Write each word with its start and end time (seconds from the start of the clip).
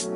What 0.00 0.12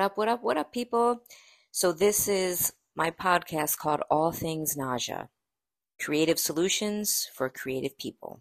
up, 0.00 0.16
what 0.16 0.28
up, 0.28 0.42
what 0.42 0.56
up, 0.56 0.72
people? 0.72 1.20
So, 1.70 1.92
this 1.92 2.28
is 2.28 2.72
my 2.96 3.10
podcast 3.10 3.76
called 3.76 4.00
All 4.10 4.32
Things 4.32 4.74
Naja 4.74 5.28
Creative 6.00 6.38
Solutions 6.38 7.28
for 7.34 7.50
Creative 7.50 7.98
People. 7.98 8.40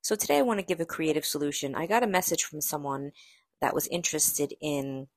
So, 0.00 0.14
today 0.16 0.38
I 0.38 0.42
want 0.42 0.60
to 0.60 0.66
give 0.66 0.80
a 0.80 0.86
creative 0.86 1.26
solution. 1.26 1.74
I 1.74 1.86
got 1.86 2.02
a 2.02 2.06
message 2.06 2.42
from 2.42 2.62
someone 2.62 3.12
that 3.60 3.74
was 3.74 3.86
interested 3.88 4.54
in 4.62 5.08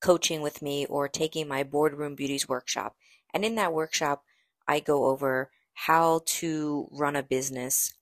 coaching 0.00 0.42
with 0.42 0.62
me 0.62 0.86
or 0.86 1.08
taking 1.08 1.48
my 1.48 1.64
Boardroom 1.64 2.14
Beauties 2.14 2.48
workshop. 2.48 2.94
And 3.34 3.44
in 3.44 3.56
that 3.56 3.72
workshop, 3.72 4.22
I 4.68 4.78
go 4.78 5.06
over 5.06 5.50
how 5.76 6.22
to 6.24 6.88
run 6.90 7.14
a 7.16 7.22
business, 7.22 7.92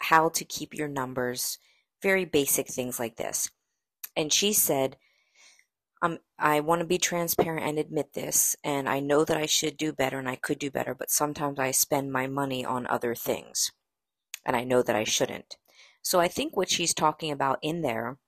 how 0.00 0.28
to 0.28 0.44
keep 0.44 0.74
your 0.74 0.88
numbers, 0.88 1.58
very 2.02 2.24
basic 2.24 2.66
things 2.66 2.98
like 2.98 3.16
this. 3.16 3.48
And 4.16 4.32
she 4.32 4.52
said, 4.52 4.96
um, 6.02 6.18
I 6.36 6.58
want 6.60 6.80
to 6.80 6.86
be 6.86 6.98
transparent 6.98 7.64
and 7.64 7.78
admit 7.78 8.14
this, 8.14 8.56
and 8.64 8.88
I 8.88 8.98
know 8.98 9.24
that 9.24 9.36
I 9.36 9.46
should 9.46 9.76
do 9.76 9.92
better 9.92 10.18
and 10.18 10.28
I 10.28 10.34
could 10.34 10.58
do 10.58 10.70
better, 10.70 10.94
but 10.94 11.10
sometimes 11.10 11.60
I 11.60 11.70
spend 11.70 12.10
my 12.10 12.26
money 12.26 12.64
on 12.64 12.88
other 12.88 13.14
things, 13.14 13.70
and 14.44 14.56
I 14.56 14.64
know 14.64 14.82
that 14.82 14.96
I 14.96 15.04
shouldn't. 15.04 15.56
So 16.02 16.18
I 16.18 16.26
think 16.26 16.56
what 16.56 16.70
she's 16.70 16.92
talking 16.92 17.30
about 17.30 17.60
in 17.62 17.82
there 17.82 18.18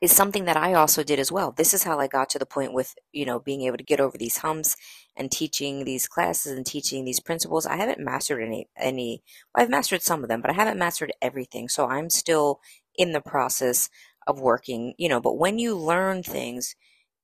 is 0.00 0.12
something 0.12 0.46
that 0.46 0.56
I 0.56 0.72
also 0.72 1.02
did 1.02 1.18
as 1.18 1.30
well. 1.30 1.52
This 1.52 1.74
is 1.74 1.82
how 1.82 1.98
I 1.98 2.06
got 2.06 2.30
to 2.30 2.38
the 2.38 2.46
point 2.46 2.72
with, 2.72 2.94
you 3.12 3.26
know, 3.26 3.38
being 3.38 3.62
able 3.62 3.76
to 3.76 3.84
get 3.84 4.00
over 4.00 4.16
these 4.16 4.38
humps 4.38 4.76
and 5.16 5.30
teaching 5.30 5.84
these 5.84 6.08
classes 6.08 6.52
and 6.52 6.64
teaching 6.64 7.04
these 7.04 7.20
principles. 7.20 7.66
I 7.66 7.76
haven't 7.76 8.00
mastered 8.00 8.42
any, 8.42 8.68
any, 8.78 9.22
I've 9.54 9.68
mastered 9.68 10.02
some 10.02 10.22
of 10.22 10.28
them, 10.28 10.40
but 10.40 10.50
I 10.50 10.54
haven't 10.54 10.78
mastered 10.78 11.12
everything. 11.20 11.68
So 11.68 11.86
I'm 11.86 12.08
still 12.08 12.60
in 12.96 13.12
the 13.12 13.20
process 13.20 13.90
of 14.26 14.40
working, 14.40 14.94
you 14.96 15.08
know, 15.08 15.20
but 15.20 15.38
when 15.38 15.58
you 15.58 15.76
learn 15.76 16.22
things, 16.22 16.76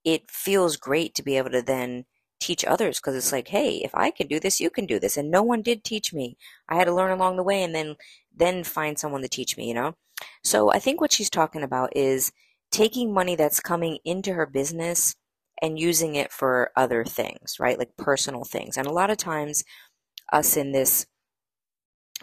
it 0.04 0.30
feels 0.30 0.76
great 0.76 1.14
to 1.14 1.22
be 1.22 1.36
able 1.38 1.50
to 1.50 1.62
then 1.62 2.04
teach 2.40 2.64
others 2.64 2.98
because 2.98 3.14
it's 3.14 3.32
like, 3.32 3.48
hey, 3.48 3.80
if 3.82 3.94
I 3.94 4.10
can 4.10 4.26
do 4.26 4.38
this, 4.38 4.60
you 4.60 4.68
can 4.68 4.86
do 4.86 5.00
this. 5.00 5.16
And 5.16 5.30
no 5.30 5.42
one 5.42 5.62
did 5.62 5.82
teach 5.82 6.12
me. 6.12 6.36
I 6.68 6.76
had 6.76 6.84
to 6.84 6.94
learn 6.94 7.10
along 7.10 7.36
the 7.36 7.42
way 7.42 7.62
and 7.62 7.74
then 7.74 7.96
then 8.34 8.64
find 8.64 8.98
someone 8.98 9.22
to 9.22 9.28
teach 9.28 9.56
me, 9.56 9.66
you 9.68 9.74
know? 9.74 9.96
So 10.44 10.70
I 10.70 10.78
think 10.78 11.00
what 11.00 11.12
she's 11.12 11.30
talking 11.30 11.62
about 11.62 11.96
is 11.96 12.32
taking 12.76 13.10
money 13.10 13.34
that's 13.34 13.58
coming 13.58 13.98
into 14.04 14.34
her 14.34 14.44
business 14.44 15.16
and 15.62 15.78
using 15.78 16.14
it 16.14 16.30
for 16.30 16.70
other 16.76 17.04
things, 17.04 17.56
right? 17.58 17.78
Like 17.78 17.96
personal 17.96 18.44
things. 18.44 18.76
And 18.76 18.86
a 18.86 18.92
lot 18.92 19.08
of 19.08 19.16
times 19.16 19.64
us 20.30 20.58
in 20.58 20.72
this 20.72 21.06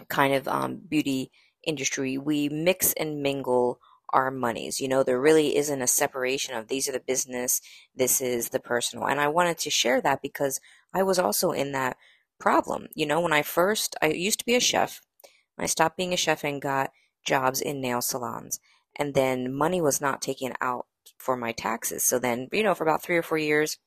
kind 0.09 0.31
of 0.35 0.47
um, 0.47 0.79
beauty 0.87 1.31
industry, 1.65 2.19
we 2.19 2.49
mix 2.49 2.93
and 2.93 3.23
mingle 3.23 3.79
our 4.13 4.29
monies. 4.29 4.79
You 4.79 4.87
know, 4.87 5.01
there 5.01 5.19
really 5.19 5.55
isn't 5.57 5.81
a 5.81 5.87
separation 5.87 6.55
of 6.55 6.67
these 6.67 6.87
are 6.87 6.91
the 6.91 6.99
business, 6.99 7.59
this 7.95 8.21
is 8.21 8.49
the 8.49 8.59
personal. 8.59 9.07
And 9.07 9.19
I 9.19 9.29
wanted 9.29 9.57
to 9.59 9.71
share 9.71 10.01
that 10.01 10.21
because 10.21 10.61
I 10.93 11.01
was 11.01 11.17
also 11.17 11.49
in 11.49 11.71
that 11.71 11.97
problem. 12.39 12.89
You 12.93 13.07
know, 13.07 13.21
when 13.21 13.33
I 13.33 13.41
first, 13.41 13.95
I 14.03 14.09
used 14.09 14.37
to 14.37 14.45
be 14.45 14.53
a 14.53 14.59
chef. 14.59 15.01
I 15.57 15.65
stopped 15.65 15.97
being 15.97 16.13
a 16.13 16.17
chef 16.17 16.43
and 16.43 16.61
got 16.61 16.91
jobs 17.25 17.59
in 17.59 17.81
nail 17.81 18.01
salons. 18.03 18.59
And 18.97 19.13
then 19.13 19.53
money 19.53 19.81
was 19.81 20.01
not 20.01 20.21
taken 20.21 20.53
out 20.61 20.85
for 21.17 21.35
my 21.35 21.51
taxes. 21.51 22.03
So 22.03 22.19
then, 22.19 22.47
you 22.51 22.63
know, 22.63 22.75
for 22.75 22.83
about 22.83 23.01
three 23.01 23.17
or 23.17 23.23
four 23.23 23.37
years, 23.37 23.77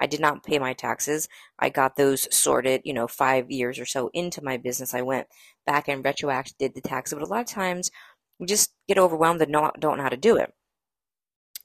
I 0.00 0.06
did 0.06 0.20
not 0.20 0.42
pay 0.42 0.58
my 0.58 0.72
taxes. 0.72 1.28
I 1.58 1.68
got 1.68 1.96
those 1.96 2.26
sorted, 2.34 2.82
you 2.84 2.92
know, 2.92 3.06
five 3.06 3.50
years 3.50 3.78
or 3.78 3.86
so 3.86 4.10
into 4.12 4.42
my 4.42 4.56
business. 4.56 4.94
I 4.94 5.02
went 5.02 5.28
back 5.66 5.88
and 5.88 6.04
retroactive 6.04 6.58
did 6.58 6.74
the 6.74 6.80
tax. 6.80 7.12
But 7.12 7.22
a 7.22 7.26
lot 7.26 7.40
of 7.40 7.46
times 7.46 7.90
we 8.38 8.46
just 8.46 8.72
get 8.88 8.98
overwhelmed 8.98 9.42
and 9.42 9.52
not, 9.52 9.78
don't 9.78 9.98
know 9.98 10.02
how 10.02 10.08
to 10.08 10.16
do 10.16 10.36
it. 10.36 10.52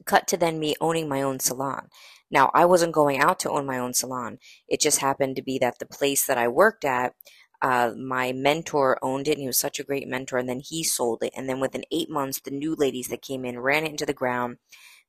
Cut 0.05 0.27
to 0.27 0.37
then 0.37 0.59
me 0.59 0.75
owning 0.79 1.09
my 1.09 1.21
own 1.21 1.39
salon. 1.39 1.87
Now, 2.29 2.51
I 2.53 2.65
wasn't 2.65 2.93
going 2.93 3.19
out 3.19 3.39
to 3.39 3.49
own 3.49 3.65
my 3.65 3.79
own 3.79 3.93
salon. 3.93 4.37
It 4.67 4.81
just 4.81 4.99
happened 4.99 5.35
to 5.37 5.41
be 5.41 5.57
that 5.59 5.79
the 5.79 5.85
place 5.85 6.25
that 6.27 6.37
I 6.37 6.47
worked 6.47 6.85
at, 6.85 7.13
uh, 7.61 7.91
my 7.97 8.31
mentor 8.33 8.99
owned 9.01 9.27
it 9.27 9.33
and 9.33 9.41
he 9.41 9.47
was 9.47 9.59
such 9.59 9.79
a 9.79 9.83
great 9.83 10.07
mentor 10.07 10.37
and 10.37 10.47
then 10.47 10.59
he 10.59 10.83
sold 10.83 11.23
it. 11.23 11.33
And 11.35 11.49
then 11.49 11.59
within 11.59 11.83
eight 11.91 12.09
months, 12.09 12.39
the 12.39 12.51
new 12.51 12.75
ladies 12.75 13.07
that 13.07 13.21
came 13.21 13.45
in 13.45 13.59
ran 13.59 13.85
it 13.85 13.91
into 13.91 14.05
the 14.05 14.13
ground. 14.13 14.57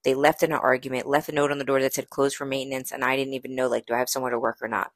They 0.05 0.15
left 0.15 0.43
in 0.43 0.53
an 0.53 0.59
argument, 0.59 1.07
left 1.07 1.29
a 1.29 1.33
note 1.33 1.51
on 1.51 1.59
the 1.59 1.65
door 1.65 1.81
that 1.81 1.95
said 1.95 2.11
closed 2.11 2.37
for 2.37 2.47
maintenance, 2.47 2.93
and 2.93 3.05
I 3.05 3.17
didn't 3.17 3.35
even 3.35 3.55
know, 3.57 3.67
like, 3.67 3.87
do 3.87 3.95
I 3.95 3.99
have 3.99 4.09
somewhere 4.09 4.31
to 4.31 4.39
work 4.39 4.59
or 4.63 4.69
not? 4.69 4.93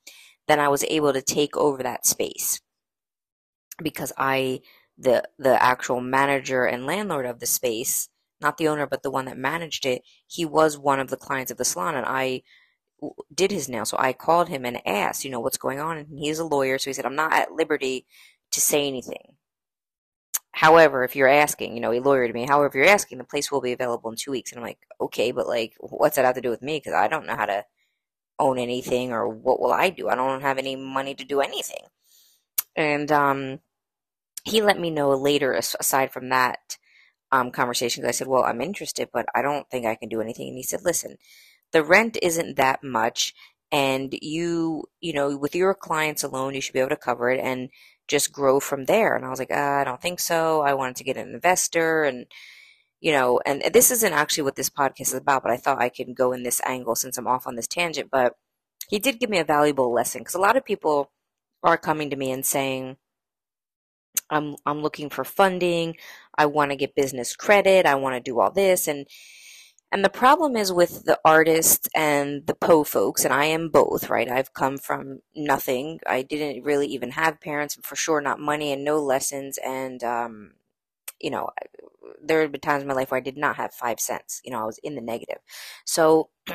Then 0.48 0.60
I 0.60 0.68
was 0.68 0.84
able 0.84 1.12
to 1.12 1.22
take 1.22 1.56
over 1.56 1.82
that 1.82 2.06
space 2.06 2.60
because 3.82 4.12
I 4.16 4.60
the 4.98 5.24
the 5.38 5.60
actual 5.62 6.00
manager 6.00 6.64
and 6.64 6.86
landlord 6.86 7.26
of 7.26 7.40
the 7.40 7.46
space, 7.46 8.08
not 8.40 8.58
the 8.58 8.68
owner 8.68 8.86
but 8.86 9.02
the 9.02 9.10
one 9.10 9.24
that 9.26 9.36
managed 9.38 9.86
it, 9.86 10.02
he 10.26 10.44
was 10.44 10.78
one 10.78 11.00
of 11.00 11.08
the 11.08 11.16
clients 11.16 11.50
of 11.50 11.58
the 11.58 11.64
salon 11.64 11.96
and 11.96 12.06
I 12.06 12.42
did 13.34 13.50
his 13.50 13.68
nail. 13.68 13.84
So 13.84 13.96
I 13.98 14.12
called 14.12 14.48
him 14.48 14.64
and 14.64 14.86
asked, 14.86 15.24
you 15.24 15.30
know, 15.30 15.40
what's 15.40 15.56
going 15.56 15.80
on? 15.80 15.96
And 15.98 16.18
he's 16.18 16.38
a 16.38 16.44
lawyer, 16.44 16.78
so 16.78 16.90
he 16.90 16.94
said, 16.94 17.06
I'm 17.06 17.16
not 17.16 17.32
at 17.32 17.52
liberty 17.52 18.06
to 18.52 18.60
say 18.60 18.86
anything. 18.86 19.36
However, 20.52 21.02
if 21.02 21.16
you're 21.16 21.28
asking, 21.28 21.74
you 21.74 21.80
know, 21.80 21.90
he 21.90 22.00
lawyered 22.00 22.34
me. 22.34 22.46
However, 22.46 22.66
if 22.66 22.74
you're 22.74 22.84
asking, 22.84 23.18
the 23.18 23.24
place 23.24 23.50
will 23.50 23.62
be 23.62 23.72
available 23.72 24.10
in 24.10 24.16
two 24.16 24.30
weeks. 24.30 24.52
And 24.52 24.58
I'm 24.58 24.66
like, 24.66 24.78
okay, 25.00 25.32
but 25.32 25.46
like, 25.46 25.74
what's 25.80 26.16
that 26.16 26.26
have 26.26 26.34
to 26.34 26.42
do 26.42 26.50
with 26.50 26.62
me? 26.62 26.76
Because 26.76 26.92
I 26.92 27.08
don't 27.08 27.26
know 27.26 27.36
how 27.36 27.46
to 27.46 27.64
own 28.38 28.58
anything 28.58 29.12
or 29.12 29.28
what 29.28 29.60
will 29.60 29.72
I 29.72 29.88
do? 29.90 30.08
I 30.08 30.14
don't 30.14 30.42
have 30.42 30.58
any 30.58 30.76
money 30.76 31.14
to 31.14 31.24
do 31.24 31.40
anything. 31.40 31.84
And 32.76 33.10
um, 33.10 33.60
he 34.44 34.60
let 34.60 34.78
me 34.78 34.90
know 34.90 35.10
later, 35.10 35.52
aside 35.52 36.12
from 36.12 36.28
that 36.30 36.78
um, 37.30 37.50
conversation, 37.50 38.02
because 38.02 38.16
I 38.16 38.18
said, 38.18 38.28
Well, 38.28 38.44
I'm 38.44 38.60
interested, 38.60 39.08
but 39.12 39.26
I 39.34 39.42
don't 39.42 39.68
think 39.70 39.86
I 39.86 39.94
can 39.94 40.08
do 40.08 40.20
anything. 40.20 40.48
And 40.48 40.56
he 40.56 40.62
said, 40.62 40.80
Listen, 40.84 41.16
the 41.72 41.82
rent 41.82 42.18
isn't 42.22 42.56
that 42.56 42.82
much. 42.84 43.34
And 43.70 44.14
you, 44.20 44.84
you 45.00 45.14
know, 45.14 45.36
with 45.36 45.54
your 45.54 45.74
clients 45.74 46.22
alone, 46.22 46.54
you 46.54 46.60
should 46.60 46.74
be 46.74 46.80
able 46.80 46.90
to 46.90 46.96
cover 46.96 47.30
it 47.30 47.40
and 47.40 47.70
just 48.06 48.32
grow 48.32 48.60
from 48.60 48.84
there. 48.84 49.16
And 49.16 49.24
I 49.24 49.30
was 49.30 49.38
like, 49.38 49.50
uh, 49.50 49.54
I 49.80 49.84
don't 49.84 50.00
think 50.00 50.20
so. 50.20 50.60
I 50.60 50.74
wanted 50.74 50.96
to 50.96 51.04
get 51.04 51.16
an 51.16 51.32
investor 51.34 52.02
and, 52.04 52.26
you 53.00 53.12
know, 53.12 53.40
and 53.46 53.62
this 53.72 53.90
isn't 53.90 54.12
actually 54.12 54.44
what 54.44 54.56
this 54.56 54.68
podcast 54.68 55.00
is 55.08 55.14
about, 55.14 55.42
but 55.42 55.52
I 55.52 55.56
thought 55.56 55.80
I 55.80 55.88
could 55.88 56.14
go 56.14 56.32
in 56.32 56.42
this 56.42 56.60
angle 56.66 56.94
since 56.94 57.16
I'm 57.16 57.26
off 57.26 57.46
on 57.46 57.56
this 57.56 57.66
tangent. 57.66 58.10
But 58.10 58.34
he 58.88 58.98
did 58.98 59.18
give 59.18 59.30
me 59.30 59.38
a 59.38 59.44
valuable 59.44 59.92
lesson 59.92 60.20
because 60.20 60.34
a 60.34 60.40
lot 60.40 60.56
of 60.56 60.64
people 60.64 61.10
are 61.62 61.78
coming 61.78 62.10
to 62.10 62.16
me 62.16 62.30
and 62.30 62.44
saying, 62.44 62.98
I'm 64.30 64.56
I'm 64.66 64.82
looking 64.82 65.10
for 65.10 65.24
funding. 65.24 65.96
I 66.36 66.46
want 66.46 66.70
to 66.70 66.76
get 66.76 66.94
business 66.94 67.34
credit. 67.36 67.86
I 67.86 67.94
want 67.94 68.14
to 68.16 68.20
do 68.20 68.40
all 68.40 68.50
this 68.50 68.88
and 68.88 69.06
and 69.92 70.02
the 70.02 70.08
problem 70.08 70.56
is 70.56 70.72
with 70.72 71.04
the 71.04 71.20
artists 71.22 71.86
and 71.94 72.46
the 72.46 72.54
po 72.54 72.82
folks, 72.82 73.26
and 73.26 73.34
I 73.34 73.44
am 73.44 73.68
both, 73.68 74.08
right? 74.08 74.28
I've 74.28 74.54
come 74.54 74.78
from 74.78 75.20
nothing. 75.36 76.00
I 76.06 76.22
didn't 76.22 76.64
really 76.64 76.86
even 76.88 77.10
have 77.10 77.42
parents, 77.42 77.78
for 77.82 77.94
sure 77.94 78.22
not 78.22 78.40
money 78.40 78.72
and 78.72 78.84
no 78.84 78.98
lessons. 78.98 79.58
And, 79.58 80.02
um, 80.02 80.52
you 81.20 81.30
know, 81.30 81.50
there 82.22 82.40
have 82.40 82.52
been 82.52 82.62
times 82.62 82.82
in 82.82 82.88
my 82.88 82.94
life 82.94 83.10
where 83.10 83.18
I 83.18 83.22
did 83.22 83.36
not 83.36 83.56
have 83.56 83.74
five 83.74 84.00
cents. 84.00 84.40
You 84.44 84.52
know, 84.52 84.62
I 84.62 84.64
was 84.64 84.78
in 84.82 84.94
the 84.94 85.02
negative. 85.02 85.38
So 85.84 86.30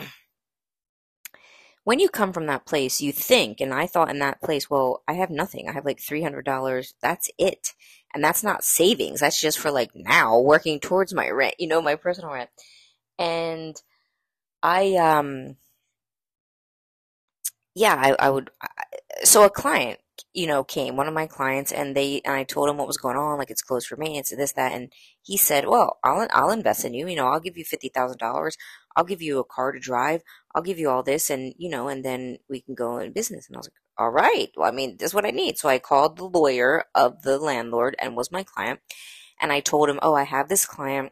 when 1.84 2.00
you 2.00 2.10
come 2.10 2.34
from 2.34 2.48
that 2.48 2.66
place, 2.66 3.02
you 3.02 3.12
think, 3.12 3.62
and 3.62 3.72
I 3.72 3.86
thought 3.86 4.10
in 4.10 4.18
that 4.20 4.42
place, 4.42 4.68
well, 4.68 5.04
I 5.08 5.14
have 5.14 5.30
nothing. 5.30 5.70
I 5.70 5.74
have 5.74 5.86
like 5.86 6.00
$300. 6.00 6.94
That's 7.04 7.30
it. 7.38 7.74
And 8.16 8.24
that's 8.24 8.44
not 8.44 8.64
savings. 8.64 9.20
That's 9.20 9.40
just 9.40 9.60
for 9.60 9.70
like 9.70 9.92
now 9.94 10.40
working 10.40 10.80
towards 10.80 11.14
my 11.14 11.30
rent, 11.30 11.56
you 11.60 11.68
know, 11.68 11.84
my 11.84 11.94
personal 11.96 12.32
rent. 12.32 12.50
And 13.20 13.76
I, 14.64 14.96
um, 14.96 15.58
yeah, 17.76 17.96
I, 17.96 18.28
I 18.28 18.30
would, 18.30 18.50
so 19.24 19.44
a 19.46 19.50
client, 19.50 20.00
you 20.34 20.48
know, 20.48 20.64
came, 20.64 20.96
one 20.96 21.08
of 21.08 21.14
my 21.14 21.28
clients, 21.28 21.72
and 21.72 21.96
they, 21.96 22.22
and 22.26 22.34
I 22.34 22.44
told 22.44 22.70
him 22.70 22.78
what 22.78 22.88
was 22.88 22.98
going 22.98 23.18
on, 23.18 23.38
like 23.38 23.52
it's 23.52 23.62
closed 23.62 23.88
for 23.88 23.98
maintenance 23.98 24.32
and 24.32 24.42
this, 24.42 24.54
that, 24.54 24.72
and 24.74 24.92
he 25.22 25.38
said, 25.38 25.68
well, 25.68 26.00
I'll, 26.04 26.28
I'll 26.32 26.52
invest 26.52 26.86
in 26.86 26.94
you, 26.94 27.08
you 27.08 27.16
know, 27.16 27.28
I'll 27.28 27.40
give 27.40 27.58
you 27.58 27.66
$50,000. 27.66 28.54
I'll 28.96 29.04
give 29.04 29.22
you 29.22 29.40
a 29.40 29.44
car 29.46 29.72
to 29.72 29.80
drive. 29.80 30.24
I'll 30.56 30.64
give 30.64 30.80
you 30.80 30.90
all 30.90 31.04
this 31.04 31.30
and, 31.30 31.54
you 31.58 31.70
know, 31.70 31.88
and 31.88 32.04
then 32.04 32.40
we 32.50 32.62
can 32.62 32.74
go 32.74 32.98
in 32.98 33.14
business. 33.14 33.48
And 33.48 33.56
I 33.56 33.60
was 33.60 33.68
like, 33.68 33.74
all 34.00 34.10
right. 34.10 34.50
Well, 34.58 34.68
I 34.68 34.72
mean, 34.76 34.98
this 34.98 35.12
is 35.12 35.14
what 35.14 35.26
I 35.26 35.32
need. 35.32 35.58
So 35.60 35.70
I 35.70 35.78
called 35.80 36.18
the 36.18 36.26
lawyer 36.26 36.86
of 36.96 37.22
the 37.22 37.38
landlord 37.38 37.96
and 38.00 38.16
was 38.16 38.32
my 38.32 38.44
client. 38.44 38.80
And 39.40 39.52
I 39.52 39.60
told 39.60 39.88
him, 39.90 40.00
oh, 40.02 40.16
I 40.16 40.24
have 40.24 40.50
this 40.50 40.66
client, 40.66 41.12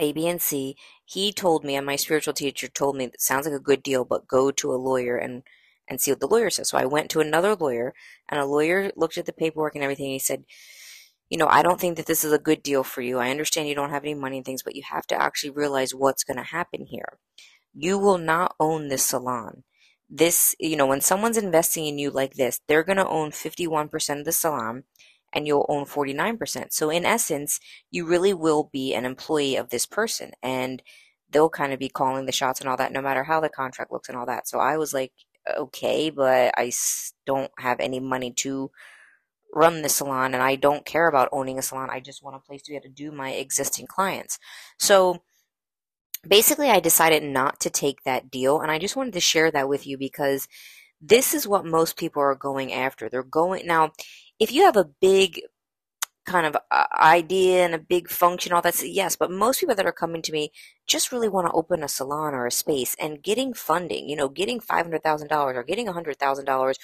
A, 0.00 0.12
B, 0.12 0.28
and 0.28 0.40
C. 0.42 0.76
He 1.04 1.32
told 1.32 1.64
me, 1.64 1.76
and 1.76 1.86
my 1.86 1.96
spiritual 1.96 2.34
teacher 2.34 2.68
told 2.68 2.96
me, 2.96 3.06
that 3.06 3.20
sounds 3.20 3.46
like 3.46 3.54
a 3.54 3.60
good 3.60 3.82
deal, 3.82 4.04
but 4.04 4.28
go 4.28 4.50
to 4.50 4.72
a 4.72 4.76
lawyer 4.76 5.16
and, 5.16 5.42
and 5.88 6.00
see 6.00 6.10
what 6.12 6.20
the 6.20 6.26
lawyer 6.28 6.50
says. 6.50 6.68
So 6.70 6.78
I 6.78 6.84
went 6.86 7.10
to 7.10 7.20
another 7.20 7.54
lawyer 7.56 7.94
and 8.28 8.40
a 8.40 8.46
lawyer 8.46 8.92
looked 8.96 9.18
at 9.18 9.26
the 9.26 9.32
paperwork 9.32 9.74
and 9.74 9.84
everything. 9.84 10.06
And 10.06 10.12
he 10.12 10.18
said, 10.18 10.44
you 11.30 11.38
know, 11.38 11.48
I 11.48 11.62
don't 11.62 11.80
think 11.80 11.96
that 11.96 12.06
this 12.06 12.24
is 12.24 12.32
a 12.32 12.38
good 12.38 12.62
deal 12.62 12.84
for 12.84 13.02
you. 13.02 13.18
I 13.18 13.30
understand 13.30 13.68
you 13.68 13.74
don't 13.74 13.90
have 13.90 14.04
any 14.04 14.14
money 14.14 14.38
and 14.38 14.46
things, 14.46 14.62
but 14.62 14.76
you 14.76 14.82
have 14.90 15.06
to 15.08 15.20
actually 15.20 15.50
realize 15.50 15.94
what's 15.94 16.24
going 16.24 16.38
to 16.38 16.42
happen 16.42 16.86
here. 16.86 17.18
You 17.74 17.98
will 17.98 18.18
not 18.18 18.54
own 18.60 18.88
this 18.88 19.04
salon. 19.04 19.64
this, 20.10 20.54
you 20.58 20.76
know, 20.76 20.86
when 20.86 21.00
someone's 21.00 21.36
investing 21.36 21.86
in 21.86 21.98
you 21.98 22.10
like 22.10 22.34
this, 22.34 22.60
they're 22.66 22.84
going 22.84 22.96
to 22.98 23.08
own 23.08 23.30
51% 23.30 24.18
of 24.20 24.24
the 24.24 24.32
salon 24.32 24.84
and 25.32 25.46
you'll 25.46 25.66
own 25.68 25.84
49%. 25.84 26.72
So 26.72 26.90
in 26.90 27.04
essence, 27.04 27.60
you 27.90 28.06
really 28.06 28.34
will 28.34 28.70
be 28.72 28.94
an 28.94 29.04
employee 29.04 29.56
of 29.56 29.70
this 29.70 29.86
person 29.86 30.32
and 30.42 30.82
they'll 31.30 31.50
kind 31.50 31.72
of 31.72 31.78
be 31.78 31.88
calling 31.88 32.26
the 32.26 32.32
shots 32.32 32.60
and 32.60 32.68
all 32.68 32.76
that 32.76 32.92
no 32.92 33.02
matter 33.02 33.24
how 33.24 33.40
the 33.40 33.48
contract 33.48 33.92
looks 33.92 34.08
and 34.08 34.16
all 34.16 34.26
that. 34.26 34.48
So 34.48 34.58
I 34.58 34.76
was 34.76 34.94
like, 34.94 35.12
okay, 35.56 36.10
but 36.10 36.52
I 36.56 36.72
don't 37.26 37.50
have 37.58 37.80
any 37.80 38.00
money 38.00 38.32
to 38.38 38.70
run 39.54 39.82
the 39.82 39.88
salon 39.88 40.34
and 40.34 40.42
I 40.42 40.56
don't 40.56 40.84
care 40.84 41.08
about 41.08 41.28
owning 41.32 41.58
a 41.58 41.62
salon. 41.62 41.90
I 41.90 42.00
just 42.00 42.22
want 42.22 42.36
a 42.36 42.40
place 42.40 42.62
to 42.62 42.72
be 42.72 42.76
able 42.76 42.84
to 42.84 42.90
do 42.90 43.10
my 43.10 43.32
existing 43.32 43.86
clients. 43.86 44.38
So 44.78 45.22
basically, 46.26 46.70
I 46.70 46.80
decided 46.80 47.22
not 47.22 47.60
to 47.60 47.70
take 47.70 48.02
that 48.04 48.30
deal. 48.30 48.60
And 48.60 48.70
I 48.70 48.78
just 48.78 48.96
wanted 48.96 49.14
to 49.14 49.20
share 49.20 49.50
that 49.50 49.68
with 49.68 49.86
you 49.86 49.96
because 49.96 50.48
this 51.00 51.32
is 51.32 51.46
what 51.46 51.64
most 51.64 51.96
people 51.96 52.22
are 52.22 52.34
going 52.34 52.72
after. 52.72 53.08
They're 53.08 53.22
going 53.22 53.66
now, 53.66 53.92
if 54.38 54.52
you 54.52 54.64
have 54.64 54.76
a 54.76 54.88
big 55.00 55.40
kind 56.26 56.46
of 56.46 56.56
uh, 56.70 56.84
idea 56.94 57.64
and 57.64 57.74
a 57.74 57.78
big 57.78 58.08
function, 58.08 58.52
all 58.52 58.62
that, 58.62 58.80
yes, 58.84 59.16
but 59.16 59.30
most 59.30 59.60
people 59.60 59.74
that 59.74 59.86
are 59.86 59.92
coming 59.92 60.22
to 60.22 60.32
me 60.32 60.52
just 60.86 61.10
really 61.10 61.28
want 61.28 61.46
to 61.46 61.52
open 61.52 61.82
a 61.82 61.88
salon 61.88 62.34
or 62.34 62.46
a 62.46 62.50
space 62.50 62.94
and 63.00 63.22
getting 63.22 63.54
funding, 63.54 64.08
you 64.08 64.16
know, 64.16 64.28
getting 64.28 64.60
$500,000 64.60 65.30
or 65.32 65.62
getting 65.64 65.86
$100,000 65.86 66.74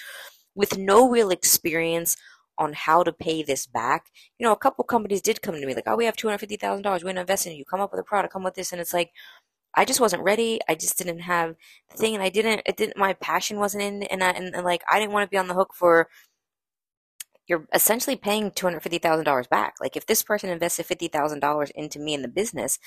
with 0.55 0.77
no 0.77 1.09
real 1.09 1.29
experience 1.29 2.17
on 2.57 2.73
how 2.73 3.03
to 3.03 3.11
pay 3.11 3.43
this 3.43 3.67
back. 3.67 4.07
You 4.39 4.45
know, 4.45 4.53
a 4.53 4.57
couple 4.57 4.83
companies 4.83 5.21
did 5.21 5.41
come 5.41 5.55
to 5.55 5.65
me 5.65 5.75
like, 5.75 5.87
oh, 5.87 5.95
we 5.95 6.05
have 6.05 6.15
$250,000. 6.15 6.83
We're 6.83 6.99
going 6.99 7.15
to 7.15 7.21
invest 7.21 7.45
in 7.45 7.55
you. 7.55 7.65
Come 7.65 7.81
up 7.81 7.91
with 7.91 7.99
a 7.99 8.03
product, 8.03 8.33
come 8.33 8.43
with 8.43 8.55
this. 8.55 8.71
And 8.71 8.81
it's 8.81 8.93
like, 8.93 9.11
I 9.75 9.83
just 9.85 9.99
wasn't 9.99 10.23
ready. 10.23 10.59
I 10.69 10.75
just 10.75 10.97
didn't 10.97 11.19
have 11.19 11.55
the 11.91 11.97
thing. 11.97 12.13
And 12.15 12.23
I 12.23 12.29
didn't, 12.29 12.61
it 12.65 12.77
didn't, 12.77 12.97
my 12.97 13.13
passion 13.13 13.59
wasn't 13.59 13.83
in, 13.83 14.03
and, 14.03 14.23
I, 14.23 14.29
and, 14.29 14.55
and 14.55 14.63
like, 14.65 14.83
I 14.89 14.99
didn't 14.99 15.11
want 15.11 15.27
to 15.27 15.31
be 15.31 15.37
on 15.37 15.47
the 15.49 15.53
hook 15.53 15.73
for, 15.73 16.07
you're 17.47 17.67
essentially 17.73 18.15
paying 18.15 18.51
$250,000 18.51 19.49
back. 19.49 19.75
Like 19.79 19.95
if 19.95 20.05
this 20.05 20.23
person 20.23 20.49
invested 20.49 20.87
$50,000 20.87 21.71
into 21.71 21.99
me 21.99 22.13
in 22.13 22.21
the 22.21 22.27
business, 22.27 22.79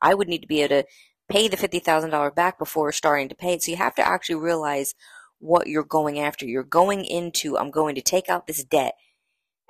I 0.00 0.14
would 0.14 0.28
need 0.28 0.42
to 0.42 0.48
be 0.48 0.62
able 0.62 0.82
to 0.82 0.86
pay 1.28 1.48
the 1.48 1.56
$50,000 1.56 2.34
back 2.34 2.58
before 2.58 2.92
starting 2.92 3.28
to 3.28 3.34
pay 3.34 3.54
it. 3.54 3.62
So 3.62 3.70
you 3.72 3.76
have 3.76 3.94
to 3.96 4.06
actually 4.06 4.36
realize 4.36 4.94
what 5.38 5.66
you're 5.66 5.84
going 5.84 6.18
after. 6.18 6.46
You're 6.46 6.62
going 6.62 7.04
into, 7.04 7.58
I'm 7.58 7.70
going 7.70 7.94
to 7.96 8.02
take 8.02 8.28
out 8.28 8.46
this 8.46 8.64
debt 8.64 8.94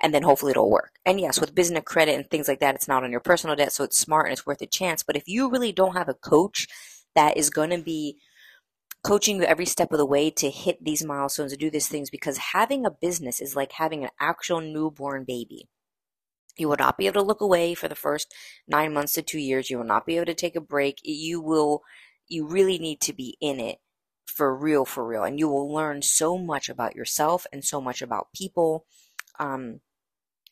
and 0.01 0.13
then 0.13 0.23
hopefully 0.23 0.51
it'll 0.51 0.69
work. 0.69 0.99
And 1.05 1.19
yes, 1.19 1.39
with 1.39 1.55
business 1.55 1.83
credit 1.85 2.15
and 2.15 2.29
things 2.29 2.47
like 2.47 2.59
that, 2.59 2.75
it's 2.75 2.87
not 2.87 3.03
on 3.03 3.11
your 3.11 3.21
personal 3.21 3.55
debt, 3.55 3.71
so 3.71 3.83
it's 3.83 3.97
smart 3.97 4.25
and 4.27 4.33
it's 4.33 4.45
worth 4.45 4.61
a 4.61 4.67
chance. 4.67 5.03
But 5.03 5.15
if 5.15 5.23
you 5.27 5.49
really 5.49 5.71
don't 5.71 5.95
have 5.95 6.09
a 6.09 6.13
coach 6.13 6.67
that 7.15 7.37
is 7.37 7.49
going 7.49 7.69
to 7.69 7.77
be 7.77 8.17
coaching 9.05 9.37
you 9.37 9.43
every 9.43 9.67
step 9.67 9.91
of 9.91 9.99
the 9.99 10.05
way 10.05 10.31
to 10.31 10.49
hit 10.49 10.83
these 10.83 11.05
milestones 11.05 11.51
to 11.51 11.57
do 11.57 11.69
these 11.69 11.87
things, 11.87 12.09
because 12.09 12.37
having 12.37 12.85
a 12.85 12.91
business 12.91 13.39
is 13.39 13.55
like 13.55 13.73
having 13.73 14.03
an 14.03 14.09
actual 14.19 14.59
newborn 14.59 15.23
baby. 15.23 15.67
You 16.57 16.69
will 16.69 16.77
not 16.79 16.97
be 16.97 17.05
able 17.05 17.21
to 17.21 17.27
look 17.27 17.41
away 17.41 17.75
for 17.75 17.87
the 17.87 17.95
first 17.95 18.33
nine 18.67 18.93
months 18.93 19.13
to 19.13 19.21
two 19.21 19.39
years. 19.39 19.69
You 19.69 19.77
will 19.77 19.85
not 19.85 20.07
be 20.07 20.15
able 20.15 20.25
to 20.25 20.33
take 20.33 20.55
a 20.55 20.61
break. 20.61 20.99
You 21.03 21.39
will, 21.39 21.83
you 22.27 22.47
really 22.47 22.79
need 22.79 22.99
to 23.01 23.13
be 23.13 23.37
in 23.39 23.59
it 23.59 23.77
for 24.25 24.57
real, 24.57 24.85
for 24.85 25.05
real. 25.05 25.23
And 25.23 25.37
you 25.37 25.49
will 25.49 25.71
learn 25.71 26.01
so 26.01 26.37
much 26.37 26.67
about 26.67 26.95
yourself 26.95 27.45
and 27.53 27.63
so 27.63 27.79
much 27.79 28.01
about 28.01 28.29
people. 28.33 28.85
Um, 29.37 29.81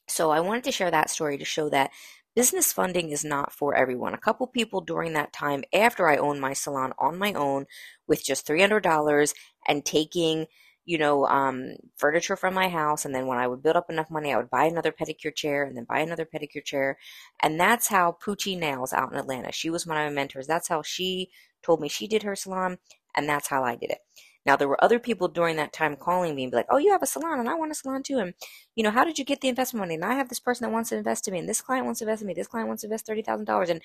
so 0.07 0.29
I 0.29 0.41
wanted 0.41 0.65
to 0.65 0.71
share 0.71 0.91
that 0.91 1.09
story 1.09 1.37
to 1.37 1.45
show 1.45 1.69
that 1.69 1.89
business 2.35 2.73
funding 2.73 3.11
is 3.11 3.23
not 3.23 3.53
for 3.53 3.75
everyone. 3.75 4.13
A 4.13 4.19
couple 4.19 4.47
people 4.47 4.81
during 4.81 5.13
that 5.13 5.33
time 5.33 5.63
after 5.73 6.07
I 6.09 6.17
owned 6.17 6.41
my 6.41 6.53
salon 6.53 6.93
on 6.97 7.17
my 7.17 7.33
own 7.33 7.65
with 8.07 8.23
just 8.23 8.47
$300 8.47 9.33
and 9.67 9.85
taking 9.85 10.47
you 10.85 10.97
know, 10.97 11.25
um, 11.27 11.75
furniture 11.95 12.35
from 12.35 12.53
my 12.53 12.67
house. 12.67 13.05
And 13.05 13.15
then 13.15 13.25
when 13.25 13.37
I 13.37 13.47
would 13.47 13.63
build 13.63 13.77
up 13.77 13.89
enough 13.89 14.09
money, 14.09 14.33
I 14.33 14.37
would 14.37 14.49
buy 14.49 14.65
another 14.65 14.91
pedicure 14.91 15.33
chair 15.33 15.63
and 15.63 15.77
then 15.77 15.85
buy 15.85 15.99
another 15.99 16.25
pedicure 16.25 16.63
chair. 16.63 16.97
And 17.41 17.59
that's 17.59 17.87
how 17.87 18.17
Poochie 18.23 18.59
Nails 18.59 18.91
out 18.91 19.11
in 19.11 19.17
Atlanta, 19.17 19.51
she 19.51 19.69
was 19.69 19.87
one 19.87 19.97
of 19.97 20.03
my 20.03 20.13
mentors. 20.13 20.47
That's 20.47 20.67
how 20.67 20.81
she 20.81 21.29
told 21.61 21.79
me 21.79 21.87
she 21.87 22.07
did 22.07 22.23
her 22.23 22.35
salon. 22.35 22.79
And 23.15 23.29
that's 23.29 23.47
how 23.47 23.63
I 23.63 23.75
did 23.75 23.91
it. 23.91 23.99
Now, 24.45 24.55
there 24.55 24.67
were 24.67 24.83
other 24.83 24.99
people 24.99 25.27
during 25.27 25.55
that 25.55 25.71
time 25.71 25.95
calling 25.95 26.35
me 26.35 26.43
and 26.43 26.51
be 26.51 26.57
like, 26.57 26.67
oh, 26.69 26.77
you 26.77 26.91
have 26.91 27.03
a 27.03 27.07
salon 27.07 27.39
and 27.39 27.49
I 27.49 27.55
want 27.55 27.71
a 27.71 27.75
salon 27.75 28.03
too. 28.03 28.17
And, 28.17 28.33
you 28.75 28.83
know, 28.83 28.91
how 28.91 29.05
did 29.05 29.17
you 29.17 29.23
get 29.23 29.41
the 29.41 29.47
investment 29.47 29.81
money? 29.81 29.95
And 29.95 30.03
I 30.03 30.15
have 30.15 30.29
this 30.29 30.39
person 30.39 30.65
that 30.65 30.73
wants 30.73 30.89
to 30.89 30.97
invest 30.97 31.27
in 31.27 31.33
me 31.33 31.39
and 31.39 31.47
this 31.47 31.61
client 31.61 31.85
wants 31.85 31.99
to 31.99 32.05
invest 32.05 32.21
in 32.21 32.27
me. 32.27 32.33
This 32.33 32.47
client 32.47 32.67
wants 32.67 32.81
to 32.81 32.87
invest 32.87 33.07
$30,000. 33.07 33.69
And 33.69 33.81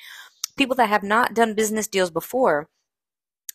people 0.56 0.74
that 0.76 0.88
have 0.88 1.04
not 1.04 1.34
done 1.34 1.54
business 1.54 1.86
deals 1.86 2.10
before 2.10 2.68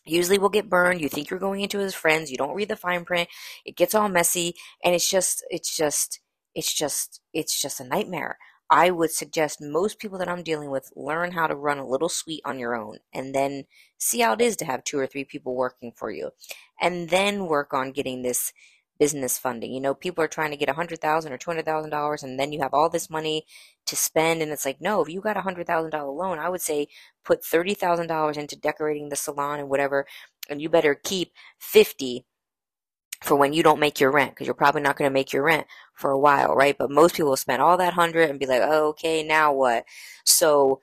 usually 0.06 0.38
will 0.38 0.48
get 0.48 0.70
burned. 0.70 1.00
You 1.00 1.08
think 1.08 1.30
you're 1.30 1.38
going 1.38 1.60
into 1.60 1.78
his 1.78 1.94
friends. 1.94 2.30
You 2.30 2.38
don't 2.38 2.54
read 2.54 2.68
the 2.68 2.76
fine 2.76 3.04
print. 3.04 3.28
It 3.64 3.76
gets 3.76 3.94
all 3.94 4.08
messy 4.08 4.54
and 4.82 4.94
it's 4.94 5.08
just, 5.08 5.44
it's 5.50 5.76
just, 5.76 6.20
it's 6.54 6.72
just, 6.72 7.20
it's 7.32 7.60
just 7.60 7.80
a 7.80 7.84
nightmare. 7.84 8.38
I 8.70 8.90
would 8.90 9.10
suggest 9.10 9.60
most 9.60 9.98
people 9.98 10.18
that 10.18 10.28
I'm 10.28 10.42
dealing 10.42 10.70
with 10.70 10.92
learn 10.96 11.32
how 11.32 11.46
to 11.46 11.54
run 11.54 11.78
a 11.78 11.86
little 11.86 12.08
suite 12.08 12.42
on 12.44 12.58
your 12.58 12.74
own 12.74 12.98
and 13.12 13.34
then 13.34 13.64
see 13.98 14.20
how 14.20 14.32
it 14.32 14.40
is 14.40 14.56
to 14.56 14.64
have 14.64 14.84
two 14.84 14.98
or 14.98 15.06
three 15.06 15.24
people 15.24 15.54
working 15.54 15.92
for 15.94 16.10
you 16.10 16.30
and 16.80 17.10
then 17.10 17.46
work 17.46 17.74
on 17.74 17.92
getting 17.92 18.22
this 18.22 18.52
business 18.98 19.38
funding. 19.38 19.72
You 19.72 19.80
know, 19.80 19.94
people 19.94 20.22
are 20.24 20.28
trying 20.28 20.50
to 20.52 20.56
get 20.56 20.68
a 20.68 20.74
hundred 20.74 21.00
thousand 21.00 21.32
or 21.32 21.38
two 21.38 21.50
hundred 21.50 21.66
thousand 21.66 21.90
dollars 21.90 22.22
and 22.22 22.38
then 22.38 22.52
you 22.52 22.60
have 22.62 22.72
all 22.74 22.88
this 22.88 23.10
money 23.10 23.44
to 23.86 23.96
spend 23.96 24.40
and 24.42 24.50
it's 24.52 24.64
like, 24.64 24.80
no, 24.80 25.02
if 25.02 25.08
you 25.08 25.20
got 25.20 25.36
a 25.36 25.42
hundred 25.42 25.66
thousand 25.66 25.90
dollar 25.90 26.10
loan, 26.12 26.38
I 26.38 26.48
would 26.48 26.62
say 26.62 26.88
put 27.24 27.44
thirty 27.44 27.74
thousand 27.74 28.06
dollars 28.06 28.36
into 28.36 28.56
decorating 28.56 29.08
the 29.08 29.16
salon 29.16 29.60
and 29.60 29.68
whatever, 29.68 30.06
and 30.48 30.60
you 30.62 30.68
better 30.68 30.94
keep 30.94 31.32
fifty 31.58 32.24
for 33.24 33.36
when 33.36 33.52
you 33.54 33.62
don't 33.62 33.80
make 33.80 34.00
your 34.00 34.10
rent 34.10 34.32
because 34.32 34.46
you're 34.46 34.54
probably 34.54 34.82
not 34.82 34.96
going 34.96 35.08
to 35.08 35.12
make 35.12 35.32
your 35.32 35.42
rent 35.42 35.66
for 35.94 36.10
a 36.10 36.18
while, 36.18 36.54
right? 36.54 36.76
But 36.76 36.90
most 36.90 37.14
people 37.14 37.36
spend 37.36 37.62
all 37.62 37.78
that 37.78 37.94
hundred 37.94 38.28
and 38.28 38.38
be 38.38 38.46
like, 38.46 38.60
oh, 38.62 38.88
okay, 38.88 39.22
now 39.22 39.52
what? 39.52 39.84
So 40.24 40.80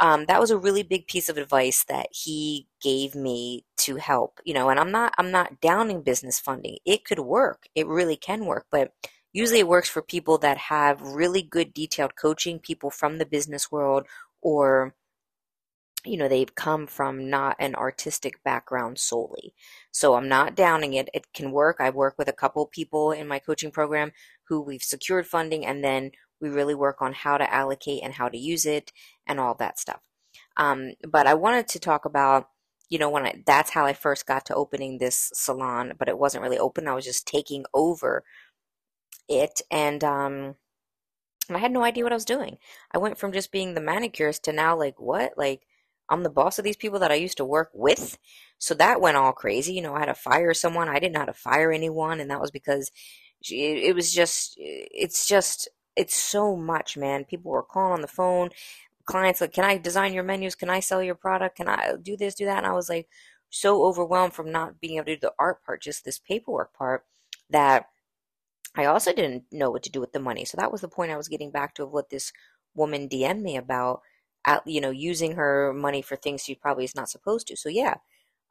um, 0.00 0.26
that 0.26 0.40
was 0.40 0.50
a 0.50 0.58
really 0.58 0.84
big 0.84 1.06
piece 1.06 1.28
of 1.28 1.36
advice 1.38 1.84
that 1.88 2.06
he 2.12 2.66
gave 2.80 3.14
me 3.14 3.64
to 3.78 3.96
help, 3.96 4.40
you 4.44 4.54
know. 4.54 4.68
And 4.70 4.78
I'm 4.80 4.90
not 4.90 5.14
I'm 5.18 5.30
not 5.30 5.60
downing 5.60 6.02
business 6.02 6.38
funding. 6.38 6.78
It 6.84 7.04
could 7.04 7.18
work. 7.18 7.68
It 7.74 7.86
really 7.86 8.16
can 8.16 8.46
work, 8.46 8.66
but 8.70 8.92
usually 9.32 9.60
it 9.60 9.68
works 9.68 9.88
for 9.88 10.02
people 10.02 10.38
that 10.38 10.58
have 10.58 11.00
really 11.02 11.42
good 11.42 11.74
detailed 11.74 12.16
coaching, 12.16 12.58
people 12.58 12.90
from 12.90 13.18
the 13.18 13.26
business 13.26 13.70
world 13.70 14.06
or 14.40 14.94
you 16.04 16.16
know, 16.16 16.28
they've 16.28 16.54
come 16.54 16.86
from 16.86 17.30
not 17.30 17.56
an 17.58 17.74
artistic 17.74 18.42
background 18.42 18.98
solely. 18.98 19.54
So 19.90 20.14
I'm 20.14 20.28
not 20.28 20.54
downing 20.54 20.94
it. 20.94 21.08
It 21.14 21.32
can 21.32 21.52
work. 21.52 21.76
I 21.80 21.90
work 21.90 22.14
with 22.18 22.28
a 22.28 22.32
couple 22.32 22.66
people 22.66 23.12
in 23.12 23.28
my 23.28 23.38
coaching 23.38 23.70
program 23.70 24.12
who 24.48 24.60
we've 24.60 24.82
secured 24.82 25.26
funding 25.26 25.64
and 25.64 25.82
then 25.84 26.10
we 26.40 26.48
really 26.48 26.74
work 26.74 27.00
on 27.00 27.12
how 27.12 27.38
to 27.38 27.52
allocate 27.52 28.02
and 28.02 28.14
how 28.14 28.28
to 28.28 28.36
use 28.36 28.66
it 28.66 28.92
and 29.26 29.38
all 29.38 29.54
that 29.54 29.78
stuff. 29.78 30.00
Um, 30.56 30.92
but 31.08 31.26
I 31.26 31.34
wanted 31.34 31.68
to 31.68 31.78
talk 31.78 32.04
about, 32.04 32.48
you 32.88 32.98
know, 32.98 33.08
when 33.08 33.24
I, 33.24 33.42
that's 33.46 33.70
how 33.70 33.86
I 33.86 33.92
first 33.92 34.26
got 34.26 34.44
to 34.46 34.54
opening 34.54 34.98
this 34.98 35.30
salon, 35.34 35.92
but 35.98 36.08
it 36.08 36.18
wasn't 36.18 36.42
really 36.42 36.58
open. 36.58 36.88
I 36.88 36.94
was 36.94 37.04
just 37.04 37.26
taking 37.26 37.64
over 37.72 38.24
it 39.28 39.62
and, 39.70 40.02
um, 40.02 40.56
I 41.50 41.58
had 41.58 41.72
no 41.72 41.82
idea 41.82 42.04
what 42.04 42.12
I 42.12 42.16
was 42.16 42.24
doing. 42.24 42.58
I 42.92 42.98
went 42.98 43.18
from 43.18 43.32
just 43.32 43.52
being 43.52 43.74
the 43.74 43.80
manicurist 43.80 44.44
to 44.44 44.52
now 44.52 44.76
like, 44.76 45.00
what? 45.00 45.32
Like, 45.36 45.66
I'm 46.12 46.22
the 46.22 46.30
boss 46.30 46.58
of 46.58 46.64
these 46.64 46.76
people 46.76 46.98
that 46.98 47.10
I 47.10 47.14
used 47.14 47.38
to 47.38 47.44
work 47.44 47.70
with. 47.72 48.18
So 48.58 48.74
that 48.74 49.00
went 49.00 49.16
all 49.16 49.32
crazy. 49.32 49.72
You 49.72 49.82
know, 49.82 49.94
I 49.94 50.00
had 50.00 50.06
to 50.06 50.14
fire 50.14 50.52
someone. 50.54 50.88
I 50.88 50.98
didn't 50.98 51.14
know 51.14 51.20
how 51.20 51.26
to 51.26 51.32
fire 51.32 51.72
anyone. 51.72 52.20
And 52.20 52.30
that 52.30 52.40
was 52.40 52.50
because 52.50 52.90
it 53.50 53.94
was 53.94 54.12
just, 54.12 54.54
it's 54.58 55.26
just, 55.26 55.68
it's 55.96 56.14
so 56.14 56.54
much, 56.54 56.96
man. 56.96 57.24
People 57.24 57.50
were 57.50 57.62
calling 57.62 57.94
on 57.94 58.02
the 58.02 58.08
phone. 58.08 58.50
Clients 59.04 59.40
like, 59.40 59.52
can 59.52 59.64
I 59.64 59.78
design 59.78 60.12
your 60.12 60.22
menus? 60.22 60.54
Can 60.54 60.70
I 60.70 60.80
sell 60.80 61.02
your 61.02 61.14
product? 61.16 61.56
Can 61.56 61.68
I 61.68 61.94
do 62.00 62.16
this, 62.16 62.34
do 62.34 62.44
that? 62.44 62.58
And 62.58 62.66
I 62.66 62.72
was 62.72 62.88
like 62.88 63.08
so 63.50 63.84
overwhelmed 63.84 64.34
from 64.34 64.52
not 64.52 64.80
being 64.80 64.96
able 64.96 65.06
to 65.06 65.16
do 65.16 65.20
the 65.20 65.34
art 65.38 65.64
part, 65.64 65.82
just 65.82 66.04
this 66.04 66.18
paperwork 66.18 66.72
part 66.72 67.04
that 67.50 67.86
I 68.74 68.84
also 68.84 69.12
didn't 69.12 69.44
know 69.50 69.70
what 69.70 69.82
to 69.82 69.90
do 69.90 70.00
with 70.00 70.12
the 70.12 70.20
money. 70.20 70.44
So 70.44 70.56
that 70.56 70.70
was 70.70 70.80
the 70.80 70.88
point 70.88 71.10
I 71.10 71.16
was 71.16 71.28
getting 71.28 71.50
back 71.50 71.74
to 71.74 71.82
of 71.84 71.92
what 71.92 72.10
this 72.10 72.32
woman 72.74 73.08
DM'd 73.08 73.42
me 73.42 73.56
about 73.56 74.02
at, 74.46 74.66
you 74.66 74.80
know, 74.80 74.90
using 74.90 75.32
her 75.32 75.72
money 75.72 76.02
for 76.02 76.16
things 76.16 76.42
she 76.42 76.54
probably 76.54 76.84
is 76.84 76.94
not 76.94 77.08
supposed 77.08 77.46
to. 77.48 77.56
So 77.56 77.68
yeah, 77.68 77.94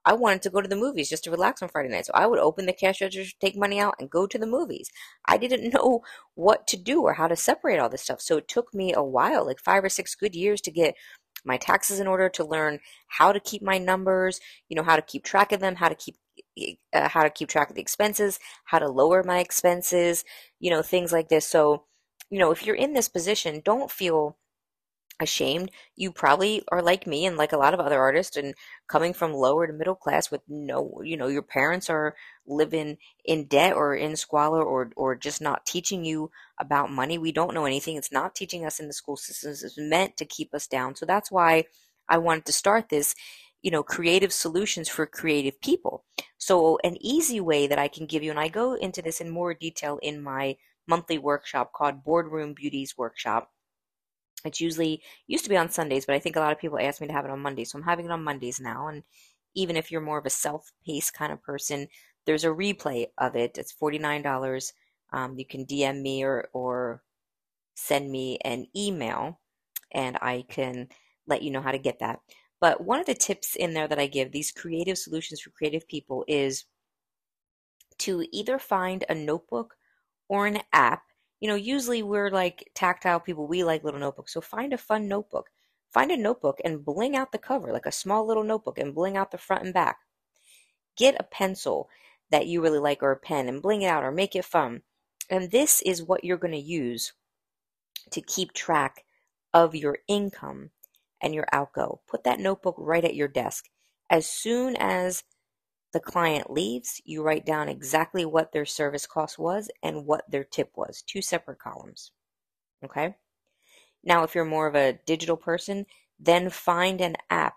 I 0.04 0.14
wanted 0.14 0.42
to 0.44 0.50
go 0.50 0.62
to 0.62 0.68
the 0.68 0.76
movies 0.76 1.10
just 1.10 1.24
to 1.26 1.32
relax 1.32 1.62
on 1.62 1.70
Friday 1.70 1.90
night. 1.90 2.08
So 2.08 2.14
I 2.16 2.26
would 2.26 2.40
open 2.40 2.66
the 2.66 2.74
cash 2.74 3.02
register, 3.02 3.36
take 3.40 3.56
money 3.56 3.80
out, 3.80 3.96
and 4.00 4.10
go 4.10 4.26
to 4.26 4.38
the 4.38 4.48
movies. 4.48 4.90
I 5.28 5.38
didn't 5.38 5.74
know 5.74 6.02
what 6.36 6.68
to 6.68 6.78
do 6.78 7.02
or 7.02 7.14
how 7.14 7.28
to 7.28 7.36
separate 7.36 7.80
all 7.80 7.90
this 7.90 8.04
stuff. 8.04 8.22
So 8.22 8.38
it 8.38 8.48
took 8.48 8.74
me 8.74 8.94
a 8.94 9.04
while, 9.04 9.46
like 9.46 9.60
five 9.60 9.84
or 9.84 9.90
six 9.90 10.16
good 10.16 10.36
years 10.36 10.62
to 10.62 10.72
get 10.72 10.96
my 11.44 11.58
taxes 11.58 12.00
in 12.00 12.08
order 12.08 12.30
to 12.30 12.46
learn 12.46 12.80
how 13.08 13.32
to 13.32 13.40
keep 13.40 13.62
my 13.62 13.78
numbers, 13.78 14.40
you 14.70 14.76
know, 14.76 14.84
how 14.84 14.96
to 14.96 15.02
keep 15.02 15.24
track 15.24 15.52
of 15.52 15.60
them, 15.60 15.76
how 15.76 15.90
to 15.90 15.96
keep 15.96 16.16
uh, 16.94 17.10
how 17.10 17.24
to 17.24 17.30
keep 17.30 17.50
track 17.50 17.70
of 17.70 17.76
the 17.76 17.82
expenses, 17.82 18.40
how 18.66 18.80
to 18.80 18.88
lower 18.88 19.24
my 19.24 19.40
expenses, 19.40 20.24
you 20.60 20.70
know, 20.70 20.82
things 20.82 21.12
like 21.12 21.30
this. 21.30 21.46
So, 21.46 21.86
you 22.30 22.40
know, 22.40 22.52
if 22.52 22.66
you're 22.66 22.76
in 22.76 22.94
this 22.94 23.10
position, 23.10 23.62
don't 23.64 23.92
feel 23.92 24.38
ashamed. 25.22 25.72
You 25.96 26.12
probably 26.12 26.64
are 26.72 26.82
like 26.82 27.08
me 27.08 27.26
and 27.26 27.38
like 27.38 27.54
a 27.54 27.58
lot 27.58 27.74
of 27.74 27.80
other 27.80 28.00
artists 28.00 28.36
and 28.36 28.56
coming 28.88 29.14
from 29.14 29.34
lower 29.34 29.68
to 29.68 29.74
middle 29.74 29.96
class 29.96 30.32
with 30.32 30.42
no, 30.48 31.02
you 31.04 31.16
know, 31.16 31.28
your 31.28 31.44
parents 31.44 31.90
are 31.90 32.16
living 32.46 32.98
in 33.24 33.46
debt 33.46 33.74
or 33.74 33.96
in 33.96 34.16
squalor 34.16 34.64
or 34.64 34.92
or 34.96 35.16
just 35.16 35.42
not 35.42 35.66
teaching 35.66 36.04
you 36.04 36.32
about 36.60 36.92
money. 36.92 37.18
We 37.18 37.32
don't 37.32 37.54
know 37.54 37.66
anything. 37.66 37.96
It's 37.96 38.12
not 38.12 38.36
teaching 38.36 38.66
us 38.66 38.80
in 38.80 38.88
the 38.88 38.94
school 38.94 39.18
systems. 39.18 39.64
It's 39.64 39.78
meant 39.78 40.18
to 40.18 40.26
keep 40.26 40.54
us 40.54 40.68
down. 40.68 40.96
So 40.96 41.06
that's 41.06 41.32
why 41.32 41.66
I 42.10 42.18
wanted 42.18 42.46
to 42.46 42.54
start 42.54 42.90
this, 42.90 43.16
you 43.62 43.72
know, 43.72 43.84
creative 43.84 44.34
solutions 44.34 44.90
for 44.90 45.06
creative 45.06 45.62
people. 45.62 46.04
So 46.38 46.80
an 46.84 46.98
easy 47.00 47.40
way 47.40 47.68
that 47.68 47.80
I 47.80 47.88
can 47.88 48.08
give 48.08 48.24
you 48.24 48.32
and 48.32 48.40
I 48.40 48.48
go 48.48 48.74
into 48.74 49.02
this 49.02 49.22
in 49.22 49.30
more 49.30 49.54
detail 49.54 50.00
in 50.02 50.22
my 50.22 50.58
monthly 50.88 51.18
workshop 51.18 51.72
called 51.74 52.04
Boardroom 52.04 52.54
Beauties 52.54 52.98
Workshop 52.98 53.52
it's 54.46 54.62
usually 54.62 55.02
used 55.28 55.44
to 55.44 55.50
be 55.50 55.58
on 55.58 55.70
Sundays, 55.70 56.06
but 56.06 56.16
I 56.16 56.20
think 56.20 56.36
a 56.36 56.40
lot 56.40 56.52
of 56.52 56.60
people 56.60 56.80
ask 56.80 57.02
me 57.02 57.08
to 57.08 57.14
have 57.14 57.26
it 57.26 57.32
on 57.32 57.40
Mondays. 57.40 57.72
So 57.72 57.78
I'm 57.78 57.86
having 57.86 58.06
it 58.06 58.12
on 58.12 58.24
Mondays 58.24 58.60
now. 58.60 58.88
And 58.88 59.04
even 59.56 59.76
if 59.76 59.92
you're 59.92 60.02
more 60.02 60.18
of 60.18 60.26
a 60.26 60.30
self-paced 60.30 61.14
kind 61.14 61.32
of 61.32 61.42
person, 61.42 61.88
there's 62.26 62.44
a 62.44 62.50
replay 62.50 63.08
of 63.18 63.36
it. 63.36 63.58
It's 63.58 63.74
$49. 63.74 64.72
Um, 65.14 65.38
you 65.38 65.46
can 65.46 65.66
DM 65.66 66.02
me 66.02 66.24
or, 66.24 66.50
or 66.54 67.04
send 67.76 68.12
me 68.12 68.38
an 68.46 68.68
email 68.76 69.40
and 69.94 70.18
I 70.22 70.46
can 70.50 70.88
let 71.28 71.42
you 71.42 71.52
know 71.52 71.62
how 71.62 71.72
to 71.72 71.78
get 71.78 72.00
that. 72.00 72.20
But 72.60 72.84
one 72.84 73.00
of 73.00 73.08
the 73.08 73.16
tips 73.16 73.56
in 73.56 73.74
there 73.74 73.88
that 73.88 74.00
I 74.00 74.08
give, 74.08 74.32
these 74.32 74.52
creative 74.52 74.98
solutions 74.98 75.42
for 75.42 75.50
creative 75.50 75.88
people, 75.88 76.24
is 76.28 76.66
to 78.00 78.26
either 78.32 78.60
find 78.60 79.04
a 79.10 79.16
notebook 79.16 79.76
or 80.30 80.48
an 80.48 80.60
app 80.72 81.04
you 81.42 81.48
know, 81.48 81.56
usually 81.56 82.04
we're 82.04 82.30
like 82.30 82.72
tactile 82.76 83.20
people. 83.20 83.48
We 83.48 83.64
like 83.64 83.84
little 83.84 84.00
notebooks. 84.00 84.34
So 84.34 84.40
find 84.40 84.72
a 84.72 84.78
fun 84.78 85.08
notebook. 85.10 85.50
Find 85.92 86.12
a 86.12 86.16
notebook 86.16 86.62
and 86.64 86.86
bling 86.86 87.18
out 87.18 87.34
the 87.34 87.38
cover, 87.38 87.74
like 87.74 87.88
a 87.88 87.92
small 87.92 88.26
little 88.26 88.44
notebook, 88.44 88.78
and 88.78 88.96
bling 88.96 89.18
out 89.18 89.32
the 89.32 89.38
front 89.38 89.66
and 89.66 89.74
back. 89.74 89.98
Get 90.96 91.20
a 91.20 91.24
pencil 91.24 91.90
that 92.30 92.48
you 92.48 92.62
really 92.62 92.80
like 92.80 93.04
or 93.04 93.12
a 93.12 93.18
pen 93.18 93.50
and 93.50 93.62
bling 93.62 93.82
it 93.82 93.88
out 93.88 94.04
or 94.04 94.12
make 94.12 94.36
it 94.36 94.46
fun. 94.46 94.84
And 95.30 95.52
this 95.52 95.82
is 95.82 96.04
what 96.04 96.24
you're 96.24 96.38
going 96.38 96.54
to 96.54 96.60
use 96.60 97.12
to 98.12 98.22
keep 98.22 98.54
track 98.54 99.04
of 99.54 99.76
your 99.76 99.98
income 100.08 100.70
and 101.22 101.34
your 101.34 101.48
outgo. 101.52 102.02
Put 102.08 102.24
that 102.24 102.40
notebook 102.40 102.76
right 102.78 103.04
at 103.04 103.16
your 103.16 103.28
desk. 103.28 103.66
As 104.10 104.28
soon 104.28 104.76
as 104.78 105.24
the 105.94 106.00
client 106.00 106.52
leaves, 106.52 107.02
you 107.06 107.22
write 107.22 107.46
down 107.46 107.68
exactly 107.70 108.26
what 108.26 108.52
their 108.52 108.66
service 108.66 109.06
cost 109.06 109.38
was 109.38 109.70
and 109.84 110.06
what 110.06 110.30
their 110.30 110.44
tip 110.44 110.72
was, 110.76 111.02
two 111.02 111.22
separate 111.22 111.60
columns. 111.60 112.12
Okay? 112.84 113.16
Now, 114.04 114.24
if 114.24 114.34
you're 114.34 114.46
more 114.46 114.68
of 114.68 114.76
a 114.76 115.00
digital 115.06 115.38
person, 115.38 115.86
then 116.20 116.50
find 116.50 117.02
an 117.02 117.16
app 117.30 117.56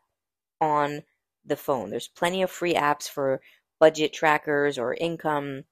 on 0.60 1.02
the 1.44 1.56
phone. 1.56 1.90
There's 1.90 2.08
plenty 2.08 2.42
of 2.42 2.50
free 2.50 2.74
apps 2.74 3.08
for 3.08 3.40
budget 3.78 4.12
trackers 4.12 4.78
or 4.78 4.94
income, 4.94 5.64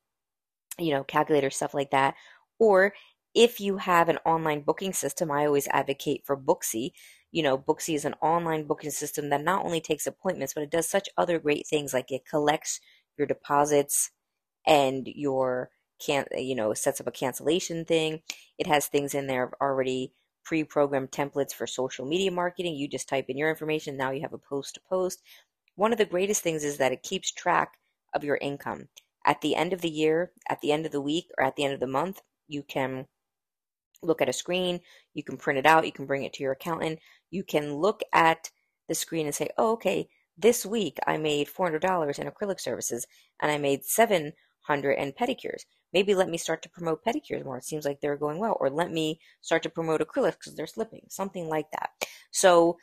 you 0.78 0.90
know, 0.92 1.04
calculators, 1.04 1.56
stuff 1.56 1.74
like 1.74 1.90
that. 1.90 2.14
Or 2.58 2.94
if 3.34 3.60
you 3.60 3.78
have 3.78 4.08
an 4.08 4.18
online 4.24 4.60
booking 4.60 4.92
system, 4.92 5.30
I 5.30 5.46
always 5.46 5.68
advocate 5.68 6.22
for 6.24 6.36
Booksy 6.36 6.92
you 7.32 7.42
know, 7.42 7.58
Booksy 7.58 7.94
is 7.94 8.04
an 8.04 8.14
online 8.22 8.64
booking 8.64 8.90
system 8.90 9.30
that 9.30 9.42
not 9.42 9.64
only 9.64 9.80
takes 9.80 10.06
appointments, 10.06 10.54
but 10.54 10.62
it 10.62 10.70
does 10.70 10.88
such 10.88 11.08
other 11.16 11.38
great 11.38 11.66
things 11.66 11.94
like 11.94 12.12
it 12.12 12.28
collects 12.28 12.80
your 13.18 13.26
deposits 13.26 14.10
and 14.66 15.08
your 15.08 15.70
can 16.04 16.24
you 16.36 16.54
know 16.54 16.74
sets 16.74 17.00
up 17.00 17.06
a 17.06 17.12
cancellation 17.12 17.84
thing. 17.84 18.20
It 18.58 18.66
has 18.66 18.86
things 18.86 19.14
in 19.14 19.26
there 19.26 19.52
already 19.60 20.12
pre-programmed 20.44 21.10
templates 21.10 21.52
for 21.54 21.66
social 21.66 22.04
media 22.04 22.30
marketing. 22.30 22.74
You 22.76 22.88
just 22.88 23.08
type 23.08 23.26
in 23.28 23.38
your 23.38 23.50
information, 23.50 23.96
now 23.96 24.10
you 24.10 24.20
have 24.22 24.32
a 24.32 24.38
post 24.38 24.74
to 24.74 24.80
post. 24.88 25.22
One 25.76 25.92
of 25.92 25.98
the 25.98 26.04
greatest 26.04 26.42
things 26.42 26.64
is 26.64 26.78
that 26.78 26.92
it 26.92 27.02
keeps 27.02 27.32
track 27.32 27.78
of 28.14 28.24
your 28.24 28.38
income. 28.40 28.88
At 29.24 29.40
the 29.40 29.54
end 29.54 29.72
of 29.72 29.80
the 29.80 29.90
year, 29.90 30.32
at 30.48 30.60
the 30.60 30.72
end 30.72 30.84
of 30.84 30.92
the 30.92 31.00
week, 31.00 31.28
or 31.38 31.44
at 31.44 31.56
the 31.56 31.64
end 31.64 31.74
of 31.74 31.80
the 31.80 31.86
month, 31.86 32.20
you 32.48 32.62
can 32.62 33.06
look 34.02 34.20
at 34.20 34.28
a 34.28 34.32
screen, 34.32 34.80
you 35.14 35.22
can 35.22 35.36
print 35.36 35.58
it 35.58 35.66
out, 35.66 35.86
you 35.86 35.92
can 35.92 36.06
bring 36.06 36.24
it 36.24 36.32
to 36.34 36.42
your 36.42 36.52
accountant, 36.52 36.98
you 37.30 37.44
can 37.44 37.74
look 37.74 38.02
at 38.12 38.50
the 38.88 38.94
screen 38.94 39.26
and 39.26 39.34
say, 39.34 39.48
oh, 39.58 39.72
okay, 39.72 40.08
this 40.36 40.66
week 40.66 40.98
I 41.06 41.18
made 41.18 41.48
$400 41.48 42.18
in 42.18 42.28
acrylic 42.28 42.60
services 42.60 43.06
and 43.40 43.50
I 43.50 43.58
made 43.58 43.84
700 43.84 44.92
in 44.92 45.12
pedicures. 45.12 45.62
Maybe 45.92 46.14
let 46.14 46.28
me 46.28 46.38
start 46.38 46.62
to 46.62 46.70
promote 46.70 47.04
pedicures 47.04 47.44
more. 47.44 47.58
It 47.58 47.64
seems 47.64 47.84
like 47.84 48.00
they're 48.00 48.16
going 48.16 48.38
well. 48.38 48.56
Or 48.58 48.70
let 48.70 48.90
me 48.90 49.20
start 49.42 49.62
to 49.64 49.70
promote 49.70 50.00
acrylics 50.00 50.38
because 50.38 50.54
they're 50.54 50.66
slipping, 50.66 51.02
something 51.08 51.48
like 51.48 51.70
that. 51.72 51.90
So 52.30 52.78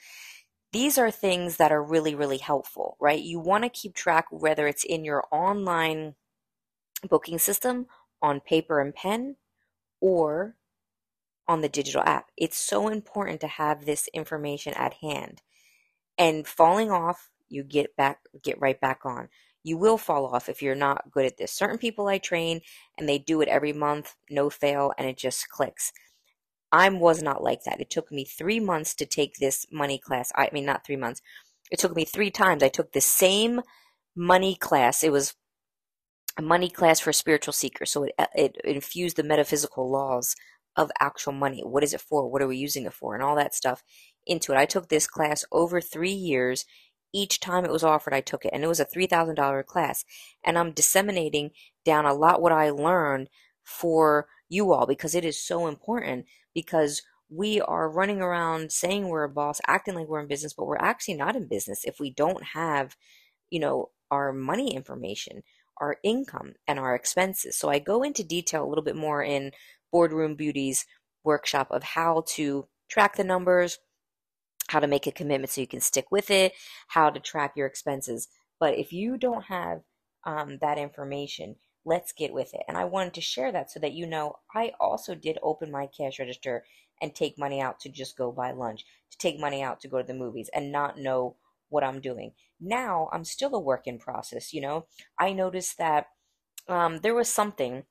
these 0.71 0.99
are 0.99 1.09
things 1.09 1.57
that 1.57 1.71
are 1.71 1.83
really, 1.83 2.13
really 2.13 2.37
helpful, 2.37 2.97
right? 2.99 3.21
You 3.21 3.39
want 3.39 3.63
to 3.63 3.69
keep 3.69 3.95
track 3.95 4.27
whether 4.29 4.67
it's 4.67 4.83
in 4.83 5.03
your 5.03 5.23
online 5.31 6.13
booking 7.09 7.39
system 7.39 7.87
on 8.21 8.41
paper 8.41 8.79
and 8.79 8.93
pen 8.93 9.37
or 10.01 10.55
on 11.49 11.61
the 11.61 11.67
digital 11.67 12.03
app. 12.05 12.27
It's 12.37 12.57
so 12.57 12.87
important 12.87 13.41
to 13.41 13.47
have 13.47 13.83
this 13.83 14.07
information 14.13 14.73
at 14.75 14.93
hand. 15.01 15.41
And 16.17 16.47
falling 16.47 16.91
off, 16.91 17.31
you 17.49 17.63
get 17.63 17.95
back 17.97 18.19
get 18.43 18.61
right 18.61 18.79
back 18.79 19.01
on. 19.03 19.29
You 19.63 19.75
will 19.77 19.97
fall 19.97 20.27
off 20.27 20.47
if 20.47 20.61
you're 20.61 20.75
not 20.75 21.11
good 21.11 21.25
at 21.25 21.37
this. 21.37 21.51
Certain 21.51 21.79
people 21.79 22.07
I 22.07 22.19
train 22.19 22.61
and 22.97 23.09
they 23.09 23.17
do 23.17 23.41
it 23.41 23.49
every 23.49 23.73
month, 23.73 24.15
no 24.29 24.49
fail, 24.49 24.93
and 24.97 25.07
it 25.07 25.17
just 25.17 25.49
clicks. 25.49 25.91
I 26.71 26.87
was 26.89 27.23
not 27.23 27.43
like 27.43 27.63
that. 27.63 27.81
It 27.81 27.89
took 27.89 28.11
me 28.11 28.25
three 28.25 28.59
months 28.59 28.93
to 28.95 29.05
take 29.07 29.37
this 29.37 29.65
money 29.71 29.97
class. 29.97 30.31
I 30.35 30.49
mean, 30.53 30.65
not 30.65 30.85
three 30.85 30.95
months. 30.95 31.21
It 31.71 31.79
took 31.79 31.95
me 31.95 32.05
three 32.05 32.29
times. 32.29 32.61
I 32.61 32.69
took 32.69 32.93
the 32.93 33.01
same 33.01 33.61
money 34.15 34.55
class. 34.55 35.03
It 35.03 35.11
was 35.11 35.33
a 36.37 36.43
money 36.43 36.69
class 36.69 36.99
for 36.99 37.11
spiritual 37.11 37.53
seekers. 37.53 37.89
So 37.91 38.03
it, 38.03 38.13
it 38.35 38.57
infused 38.63 39.17
the 39.17 39.23
metaphysical 39.23 39.89
laws 39.89 40.35
of 40.79 40.89
actual 41.01 41.33
money. 41.33 41.61
What 41.61 41.83
is 41.83 41.93
it 41.93 41.99
for? 41.99 42.29
What 42.29 42.41
are 42.41 42.47
we 42.47 42.55
using 42.55 42.85
it 42.85 42.93
for? 42.93 43.13
And 43.13 43.21
all 43.21 43.35
that 43.35 43.53
stuff 43.53 43.83
into 44.25 44.53
it. 44.53 44.57
I 44.57 44.65
took 44.65 44.87
this 44.87 45.07
class 45.07 45.43
over 45.51 45.81
three 45.81 46.13
years. 46.13 46.65
Each 47.13 47.41
time 47.41 47.65
it 47.65 47.71
was 47.71 47.83
offered, 47.83 48.13
I 48.13 48.21
took 48.21 48.45
it. 48.45 48.51
And 48.53 48.63
it 48.63 48.67
was 48.67 48.79
a 48.79 48.85
$3,000 48.85 49.65
class. 49.65 50.05
And 50.45 50.57
I'm 50.57 50.71
disseminating 50.71 51.51
down 51.83 52.05
a 52.05 52.13
lot 52.13 52.41
what 52.41 52.53
I 52.53 52.69
learned 52.69 53.29
for 53.65 54.27
you 54.47 54.71
all 54.71 54.87
because 54.87 55.13
it 55.13 55.25
is 55.25 55.37
so 55.37 55.67
important 55.67 56.25
because 56.55 57.01
we 57.29 57.59
are 57.59 57.91
running 57.91 58.21
around 58.21 58.71
saying 58.71 59.09
we're 59.09 59.25
a 59.25 59.29
boss, 59.29 59.59
acting 59.67 59.95
like 59.95 60.07
we're 60.07 60.21
in 60.21 60.27
business, 60.27 60.53
but 60.53 60.65
we're 60.65 60.77
actually 60.77 61.15
not 61.15 61.35
in 61.35 61.45
business 61.45 61.83
if 61.83 61.99
we 61.99 62.09
don't 62.09 62.43
have, 62.53 62.95
you 63.49 63.59
know, 63.59 63.89
our 64.09 64.31
money 64.31 64.73
information, 64.73 65.43
our 65.77 65.97
income, 66.03 66.53
and 66.67 66.79
our 66.79 66.95
expenses. 66.95 67.57
So 67.57 67.69
I 67.69 67.79
go 67.79 68.01
into 68.01 68.23
detail 68.23 68.65
a 68.65 68.69
little 68.69 68.83
bit 68.83 68.95
more 68.95 69.21
in 69.21 69.51
Boardroom 69.91 70.35
Beauties 70.35 70.85
workshop 71.23 71.67
of 71.71 71.83
how 71.83 72.23
to 72.35 72.67
track 72.89 73.15
the 73.15 73.23
numbers, 73.23 73.79
how 74.69 74.79
to 74.79 74.87
make 74.87 75.07
a 75.07 75.11
commitment 75.11 75.51
so 75.51 75.61
you 75.61 75.67
can 75.67 75.81
stick 75.81 76.11
with 76.11 76.29
it, 76.29 76.53
how 76.87 77.09
to 77.09 77.19
track 77.19 77.53
your 77.55 77.67
expenses. 77.67 78.27
But 78.59 78.77
if 78.77 78.93
you 78.93 79.17
don't 79.17 79.43
have 79.45 79.81
um, 80.25 80.57
that 80.61 80.77
information, 80.77 81.55
let's 81.85 82.11
get 82.11 82.33
with 82.33 82.53
it. 82.53 82.61
And 82.67 82.77
I 82.77 82.85
wanted 82.85 83.13
to 83.15 83.21
share 83.21 83.51
that 83.51 83.71
so 83.71 83.79
that 83.79 83.93
you 83.93 84.05
know 84.05 84.35
I 84.53 84.73
also 84.79 85.15
did 85.15 85.37
open 85.41 85.71
my 85.71 85.87
cash 85.87 86.19
register 86.19 86.63
and 87.01 87.15
take 87.15 87.39
money 87.39 87.61
out 87.61 87.79
to 87.81 87.89
just 87.89 88.17
go 88.17 88.31
buy 88.31 88.51
lunch, 88.51 88.85
to 89.11 89.17
take 89.17 89.39
money 89.39 89.63
out 89.63 89.79
to 89.81 89.87
go 89.87 89.99
to 89.99 90.07
the 90.07 90.13
movies 90.13 90.49
and 90.53 90.71
not 90.71 90.97
know 90.97 91.35
what 91.69 91.83
I'm 91.83 92.01
doing. 92.01 92.33
Now 92.59 93.09
I'm 93.13 93.23
still 93.23 93.55
a 93.55 93.59
work 93.59 93.87
in 93.87 93.97
process, 93.99 94.53
you 94.53 94.61
know. 94.61 94.85
I 95.17 95.31
noticed 95.33 95.77
that 95.77 96.07
um, 96.67 96.97
there 96.97 97.15
was 97.15 97.29
something 97.29 97.83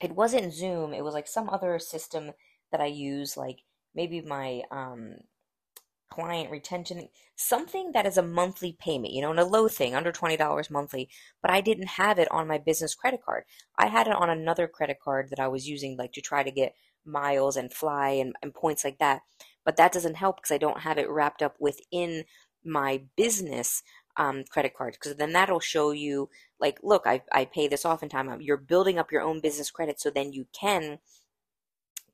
it 0.00 0.12
wasn't 0.12 0.52
Zoom. 0.52 0.92
It 0.92 1.04
was 1.04 1.14
like 1.14 1.26
some 1.26 1.48
other 1.48 1.78
system 1.78 2.32
that 2.72 2.80
I 2.80 2.86
use, 2.86 3.36
like 3.36 3.58
maybe 3.94 4.20
my 4.20 4.62
um, 4.70 5.16
client 6.10 6.50
retention, 6.50 7.08
something 7.36 7.92
that 7.92 8.06
is 8.06 8.16
a 8.16 8.22
monthly 8.22 8.76
payment, 8.78 9.12
you 9.12 9.22
know, 9.22 9.30
and 9.30 9.40
a 9.40 9.44
low 9.44 9.68
thing, 9.68 9.94
under 9.94 10.12
$20 10.12 10.70
monthly. 10.70 11.08
But 11.42 11.50
I 11.50 11.60
didn't 11.60 11.88
have 11.88 12.18
it 12.18 12.30
on 12.30 12.46
my 12.46 12.58
business 12.58 12.94
credit 12.94 13.20
card. 13.24 13.44
I 13.78 13.86
had 13.88 14.06
it 14.06 14.14
on 14.14 14.30
another 14.30 14.68
credit 14.68 14.98
card 15.02 15.30
that 15.30 15.40
I 15.40 15.48
was 15.48 15.68
using, 15.68 15.96
like 15.96 16.12
to 16.12 16.20
try 16.20 16.42
to 16.42 16.50
get 16.50 16.74
miles 17.04 17.56
and 17.56 17.72
fly 17.72 18.10
and, 18.10 18.34
and 18.42 18.54
points 18.54 18.84
like 18.84 18.98
that. 18.98 19.22
But 19.64 19.76
that 19.76 19.92
doesn't 19.92 20.16
help 20.16 20.36
because 20.36 20.52
I 20.52 20.58
don't 20.58 20.80
have 20.80 20.98
it 20.98 21.10
wrapped 21.10 21.42
up 21.42 21.56
within 21.58 22.24
my 22.64 23.02
business 23.16 23.82
um, 24.16 24.44
credit 24.50 24.74
card 24.76 24.94
because 24.94 25.16
then 25.16 25.32
that'll 25.32 25.60
show 25.60 25.90
you 25.90 26.28
like 26.60 26.78
look 26.82 27.02
I, 27.06 27.22
I 27.32 27.44
pay 27.44 27.68
this 27.68 27.84
off 27.84 28.02
in 28.02 28.08
time. 28.08 28.40
You're 28.40 28.56
building 28.56 28.98
up 28.98 29.12
your 29.12 29.22
own 29.22 29.40
business 29.40 29.70
credit 29.70 30.00
so 30.00 30.10
then 30.10 30.32
you 30.32 30.46
can 30.58 30.98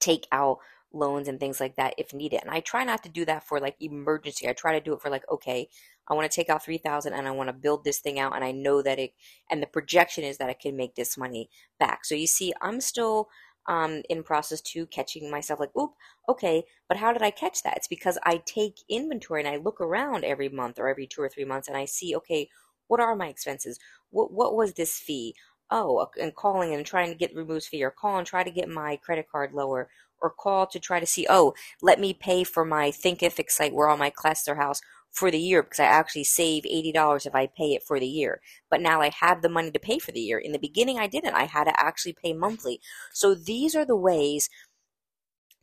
take 0.01 0.27
out 0.33 0.59
loans 0.93 1.29
and 1.29 1.41
things 1.41 1.61
like 1.61 1.77
that 1.77 1.95
if 1.97 2.13
needed. 2.13 2.41
And 2.43 2.51
i 2.51 2.61
try 2.61 2.85
not 2.85 3.03
to 3.05 3.09
do 3.09 3.25
that 3.25 3.47
for 3.47 3.61
like 3.61 3.77
emergency. 3.81 4.49
I 4.49 4.53
try 4.53 4.73
to 4.79 4.85
do 4.85 4.93
it 4.95 5.01
for 5.01 5.11
like 5.11 5.25
okay 5.31 5.69
i 6.09 6.15
want 6.15 6.31
to 6.31 6.35
take 6.35 6.51
out 6.51 6.65
3000 6.65 7.13
and 7.13 7.29
i 7.29 7.31
want 7.31 7.49
to 7.49 7.53
build 7.53 7.85
this 7.85 8.01
thing 8.01 8.19
out 8.19 8.35
and 8.35 8.45
i 8.45 8.51
know 8.51 8.83
that 8.83 8.99
it 8.99 9.13
and 9.51 9.63
the 9.63 9.69
projection 9.69 10.25
is 10.25 10.37
that 10.39 10.51
i 10.51 10.53
can 10.53 10.77
make 10.77 10.95
this 10.97 11.17
money 11.17 11.49
back. 11.79 12.05
So 12.05 12.15
you 12.15 12.27
see 12.27 12.53
i'm 12.61 12.81
still 12.81 13.29
um, 13.67 14.03
in 14.09 14.23
process 14.23 14.61
to 14.61 14.87
catching 14.87 15.31
myself 15.31 15.61
like, 15.61 15.75
oop, 15.79 15.93
okay, 16.29 16.65
but 16.89 16.97
how 16.97 17.13
did 17.13 17.23
I 17.23 17.31
catch 17.31 17.63
that? 17.63 17.77
It's 17.77 17.89
because 17.89 18.19
I 18.25 18.43
take 18.45 18.81
inventory 18.89 19.41
and 19.41 19.49
I 19.49 19.57
look 19.57 19.81
around 19.81 20.25
every 20.25 20.49
month 20.49 20.79
or 20.79 20.89
every 20.89 21.07
two 21.07 21.23
or 21.23 21.29
three 21.29 21.45
months 21.45 21.69
and 21.69 21.77
I 21.77 21.85
see, 21.85 22.15
okay, 22.17 22.49
what 22.93 23.01
are 23.01 23.17
my 23.17 23.29
expenses? 23.29 23.79
What 24.11 24.35
what 24.35 24.55
was 24.55 24.75
this 24.75 24.99
fee? 24.99 25.35
Oh, 25.71 26.07
and 26.21 26.35
calling 26.35 26.75
and 26.75 26.85
trying 26.85 27.09
to 27.09 27.15
get 27.15 27.35
removes 27.35 27.67
fee, 27.67 27.83
or 27.83 27.91
call 27.91 28.19
and 28.19 28.27
try 28.27 28.45
to 28.45 28.51
get 28.51 28.69
my 28.69 28.97
credit 28.97 29.29
card 29.33 29.55
lower, 29.55 29.89
or 30.21 30.29
call 30.29 30.67
to 30.67 30.79
try 30.79 31.01
to 31.01 31.07
see, 31.07 31.27
oh, 31.31 31.55
let 31.81 31.99
me 31.99 32.13
pay 32.13 32.45
for 32.45 32.67
my 32.67 32.91
Thinkific 32.91 33.51
site 33.51 33.73
where 33.73 33.89
all 33.89 33.97
my 33.97 34.11
classes 34.11 34.47
are 34.47 34.57
housed 34.57 34.83
for 35.11 35.31
the 35.31 35.39
year 35.39 35.63
because 35.63 35.81
I 35.81 35.85
actually 35.85 36.25
save 36.25 36.65
$80 36.65 37.25
if 37.25 37.35
I 37.35 37.47
pay 37.47 37.73
it 37.73 37.83
for 37.83 37.99
the 37.99 38.07
year. 38.07 38.43
But 38.71 38.83
now 38.83 39.01
I 39.01 39.11
have 39.21 39.41
the 39.41 39.49
money 39.49 39.71
to 39.71 39.79
pay 39.79 39.99
for 39.99 40.13
the 40.13 40.21
year. 40.21 40.39
In 40.39 40.53
the 40.53 40.59
beginning, 40.59 40.99
I 40.99 41.07
didn't. 41.07 41.35
I 41.35 41.45
had 41.45 41.65
to 41.65 41.81
actually 41.81 42.13
pay 42.23 42.35
monthly. 42.35 42.79
So 43.15 43.35
these 43.35 43.75
are 43.75 43.87
the 43.87 43.97
ways 43.97 44.51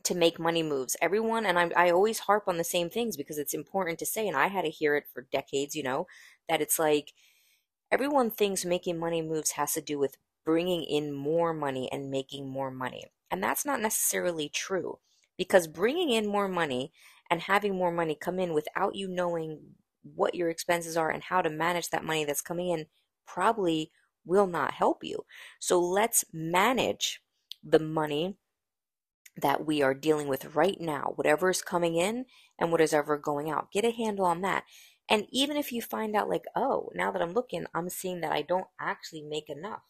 to 0.03 0.15
make 0.15 0.39
money 0.39 0.63
moves. 0.63 0.95
Everyone, 1.01 1.45
and 1.45 1.59
I, 1.59 1.69
I 1.75 1.91
always 1.91 2.19
harp 2.19 2.45
on 2.47 2.57
the 2.57 2.63
same 2.63 2.89
things 2.89 3.15
because 3.15 3.37
it's 3.37 3.53
important 3.53 3.99
to 3.99 4.05
say, 4.07 4.27
and 4.27 4.35
I 4.35 4.47
had 4.47 4.63
to 4.65 4.71
hear 4.71 4.95
it 4.95 5.05
for 5.13 5.27
decades, 5.31 5.75
you 5.75 5.83
know, 5.83 6.07
that 6.49 6.61
it's 6.61 6.77
like 6.77 7.13
everyone 7.91 8.31
thinks 8.31 8.65
making 8.65 8.99
money 8.99 9.21
moves 9.21 9.51
has 9.51 9.73
to 9.73 9.81
do 9.81 9.97
with 9.97 10.17
bringing 10.45 10.83
in 10.83 11.13
more 11.13 11.53
money 11.53 11.89
and 11.91 12.11
making 12.11 12.49
more 12.49 12.71
money. 12.71 13.05
And 13.31 13.41
that's 13.41 13.65
not 13.65 13.79
necessarily 13.79 14.49
true 14.49 14.99
because 15.37 15.67
bringing 15.67 16.09
in 16.09 16.27
more 16.27 16.47
money 16.47 16.91
and 17.29 17.41
having 17.41 17.75
more 17.75 17.91
money 17.91 18.15
come 18.19 18.39
in 18.39 18.53
without 18.53 18.95
you 18.95 19.07
knowing 19.07 19.59
what 20.03 20.35
your 20.35 20.49
expenses 20.49 20.97
are 20.97 21.11
and 21.11 21.23
how 21.23 21.41
to 21.41 21.49
manage 21.49 21.89
that 21.89 22.03
money 22.03 22.25
that's 22.25 22.41
coming 22.41 22.69
in 22.69 22.87
probably 23.27 23.91
will 24.25 24.47
not 24.47 24.73
help 24.73 25.03
you. 25.03 25.25
So 25.59 25.79
let's 25.79 26.25
manage 26.33 27.21
the 27.63 27.79
money 27.79 28.37
that 29.37 29.65
we 29.65 29.81
are 29.81 29.93
dealing 29.93 30.27
with 30.27 30.55
right 30.55 30.79
now, 30.79 31.13
whatever 31.15 31.49
is 31.49 31.61
coming 31.61 31.95
in 31.95 32.25
and 32.57 32.71
what 32.71 32.81
is 32.81 32.93
ever 32.93 33.17
going 33.17 33.49
out. 33.49 33.71
Get 33.71 33.85
a 33.85 33.91
handle 33.91 34.25
on 34.25 34.41
that. 34.41 34.63
And 35.09 35.25
even 35.31 35.57
if 35.57 35.71
you 35.71 35.81
find 35.81 36.15
out, 36.15 36.29
like, 36.29 36.45
oh, 36.55 36.89
now 36.93 37.11
that 37.11 37.21
I'm 37.21 37.33
looking, 37.33 37.65
I'm 37.73 37.89
seeing 37.89 38.21
that 38.21 38.31
I 38.31 38.43
don't 38.43 38.67
actually 38.79 39.23
make 39.23 39.49
enough. 39.49 39.83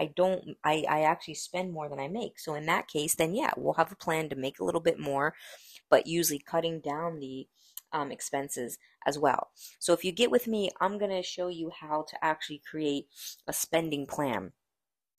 I 0.00 0.06
don't, 0.16 0.56
I, 0.64 0.84
I 0.88 1.02
actually 1.02 1.34
spend 1.34 1.72
more 1.72 1.88
than 1.88 2.00
I 2.00 2.08
make. 2.08 2.38
So 2.40 2.54
in 2.54 2.66
that 2.66 2.88
case, 2.88 3.14
then 3.14 3.34
yeah, 3.34 3.50
we'll 3.56 3.74
have 3.74 3.92
a 3.92 3.96
plan 3.96 4.30
to 4.30 4.36
make 4.36 4.58
a 4.58 4.64
little 4.64 4.80
bit 4.80 4.98
more 4.98 5.34
but 5.90 6.06
usually 6.06 6.38
cutting 6.38 6.80
down 6.80 7.20
the 7.20 7.46
um, 7.92 8.10
expenses 8.10 8.78
as 9.06 9.18
well. 9.18 9.50
So 9.78 9.92
if 9.92 10.04
you 10.04 10.12
get 10.12 10.30
with 10.30 10.46
me, 10.48 10.70
I'm 10.80 10.98
going 10.98 11.10
to 11.10 11.22
show 11.22 11.48
you 11.48 11.70
how 11.80 12.04
to 12.08 12.24
actually 12.24 12.62
create 12.68 13.06
a 13.46 13.52
spending 13.52 14.06
plan. 14.06 14.52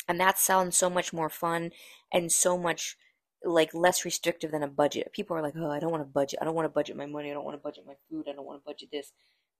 And 0.08 0.20
that 0.20 0.38
sounds 0.40 0.78
so 0.78 0.90
much 0.90 1.14
more 1.14 1.30
fun 1.30 1.72
and 2.12 2.32
so 2.32 2.58
much 2.58 2.98
like 3.44 3.74
less 3.74 4.06
restrictive 4.06 4.52
than 4.52 4.64
a 4.64 4.68
budget. 4.68 5.12
People 5.14 5.36
are 5.38 5.42
like, 5.42 5.56
"Oh, 5.58 5.70
I 5.70 5.80
don't 5.80 5.92
want 5.92 6.02
to 6.02 6.06
budget. 6.12 6.40
I 6.42 6.46
don't 6.46 6.56
want 6.56 6.66
to 6.66 6.70
budget 6.70 6.96
my 6.98 7.06
money. 7.06 7.30
I 7.30 7.34
don't 7.34 7.44
want 7.46 7.56
to 7.58 7.64
budget 7.64 7.86
my 7.86 7.96
food. 8.10 8.28
I 8.30 8.34
don't 8.34 8.46
want 8.46 8.62
to 8.62 8.66
budget 8.66 8.90
this." 8.92 9.12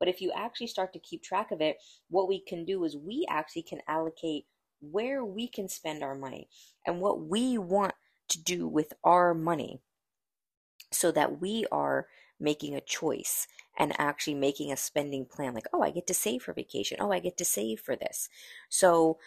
But 0.04 0.10
if 0.10 0.20
you 0.20 0.34
actually 0.36 0.68
start 0.68 0.92
to 0.92 1.00
keep 1.00 1.24
track 1.24 1.52
of 1.52 1.62
it, 1.62 1.78
what 2.10 2.28
we 2.28 2.42
can 2.42 2.66
do 2.66 2.84
is 2.84 2.98
we 2.98 3.26
actually 3.30 3.62
can 3.62 3.80
allocate 3.88 4.44
where 4.82 5.24
we 5.24 5.48
can 5.48 5.70
spend 5.70 6.04
our 6.04 6.14
money 6.14 6.50
and 6.86 7.00
what 7.00 7.22
we 7.22 7.58
want 7.58 7.94
to 8.28 8.44
do 8.44 8.68
with 8.68 8.92
our 9.06 9.34
money 9.34 9.80
so 10.92 11.10
that 11.14 11.40
we 11.40 11.66
are 11.72 12.08
making 12.38 12.76
a 12.76 12.82
choice 12.82 13.48
and 13.80 13.98
actually 13.98 14.34
making 14.34 14.74
a 14.74 14.76
spending 14.76 15.26
plan 15.26 15.54
like, 15.54 15.68
oh, 15.72 15.82
I 15.82 15.92
get 15.92 16.06
to 16.08 16.14
save 16.14 16.42
for 16.42 16.54
vacation. 16.54 16.98
Oh, 17.00 17.14
I 17.14 17.20
get 17.20 17.38
to 17.38 17.46
save 17.46 17.80
for 17.80 17.96
this. 17.96 18.28
So 18.68 19.20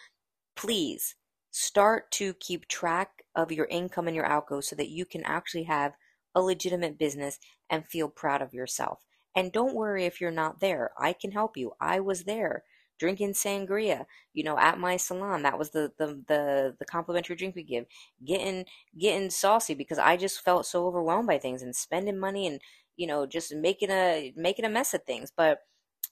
please 0.57 1.15
start 1.51 2.11
to 2.11 2.35
keep 2.35 2.69
track 2.69 3.23
of 3.35 3.51
your 3.51 3.65
income 3.71 4.09
and 4.09 4.15
your 4.15 4.27
outgo 4.27 4.61
so 4.61 4.77
that 4.77 4.91
you 4.91 5.07
can 5.07 5.23
actually 5.25 5.65
have 5.65 5.95
a 6.35 6.43
legitimate 6.43 6.99
business 6.99 7.39
and 7.71 7.87
feel 7.87 8.11
proud 8.11 8.43
of 8.43 8.53
yourself. 8.53 9.06
And 9.37 9.53
don't 9.53 9.75
worry 9.75 10.07
if 10.07 10.21
you're 10.21 10.33
not 10.33 10.61
there. 10.61 10.93
I 10.99 11.13
can 11.13 11.33
help 11.33 11.57
you. 11.57 11.73
I 11.81 12.01
was 12.01 12.25
there 12.25 12.65
drinking 12.99 13.35
sangria, 13.35 14.07
you 14.33 14.43
know, 14.43 14.59
at 14.59 14.79
my 14.81 14.97
salon. 14.97 15.43
That 15.43 15.59
was 15.59 15.71
the 15.71 15.93
the 15.99 16.23
the, 16.27 16.77
the 16.79 16.85
complimentary 16.87 17.37
drink 17.37 17.55
we 17.55 17.63
give. 17.63 17.87
Getting 18.25 18.65
getting 18.99 19.31
saucy 19.31 19.75
because 19.75 19.99
I 19.99 20.17
just 20.17 20.41
felt 20.43 20.67
so 20.67 20.87
overwhelmed 20.87 21.29
by 21.29 21.39
things 21.39 21.63
and 21.63 21.77
spending 21.77 22.19
money 22.19 22.47
and 22.47 22.61
you 22.97 23.07
know 23.07 23.27
just 23.27 23.55
making 23.55 23.91
a 23.91 24.33
making 24.37 24.65
a 24.65 24.71
mess 24.71 24.95
of 24.95 25.05
things. 25.05 25.31
But 25.37 25.61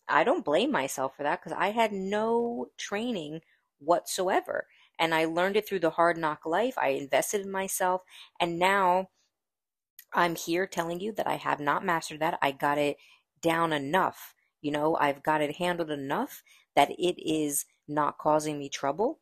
I 0.08 0.24
don't 0.24 0.44
blame 0.44 0.72
myself 0.72 1.16
for 1.16 1.22
that 1.24 1.40
because 1.42 1.56
I 1.58 1.70
had 1.70 1.92
no 1.92 2.68
training 2.78 3.40
whatsoever. 3.78 4.66
And 4.98 5.14
I 5.14 5.24
learned 5.26 5.56
it 5.56 5.68
through 5.68 5.80
the 5.80 5.90
hard 5.90 6.16
knock 6.18 6.46
life. 6.46 6.76
I 6.78 6.90
invested 6.90 7.42
in 7.42 7.50
myself. 7.50 8.02
And 8.40 8.58
now 8.58 9.08
I'm 10.12 10.36
here 10.36 10.66
telling 10.66 11.00
you 11.00 11.12
that 11.12 11.26
I 11.26 11.36
have 11.36 11.60
not 11.60 11.84
mastered 11.84 12.20
that. 12.20 12.38
I 12.40 12.52
got 12.52 12.78
it 12.78 12.96
down 13.44 13.72
enough. 13.72 14.34
You 14.62 14.72
know, 14.72 14.96
I've 14.96 15.22
got 15.22 15.42
it 15.42 15.56
handled 15.56 15.90
enough 15.90 16.42
that 16.74 16.90
it 16.92 17.22
is 17.22 17.66
not 17.86 18.16
causing 18.16 18.58
me 18.58 18.70
trouble. 18.70 19.20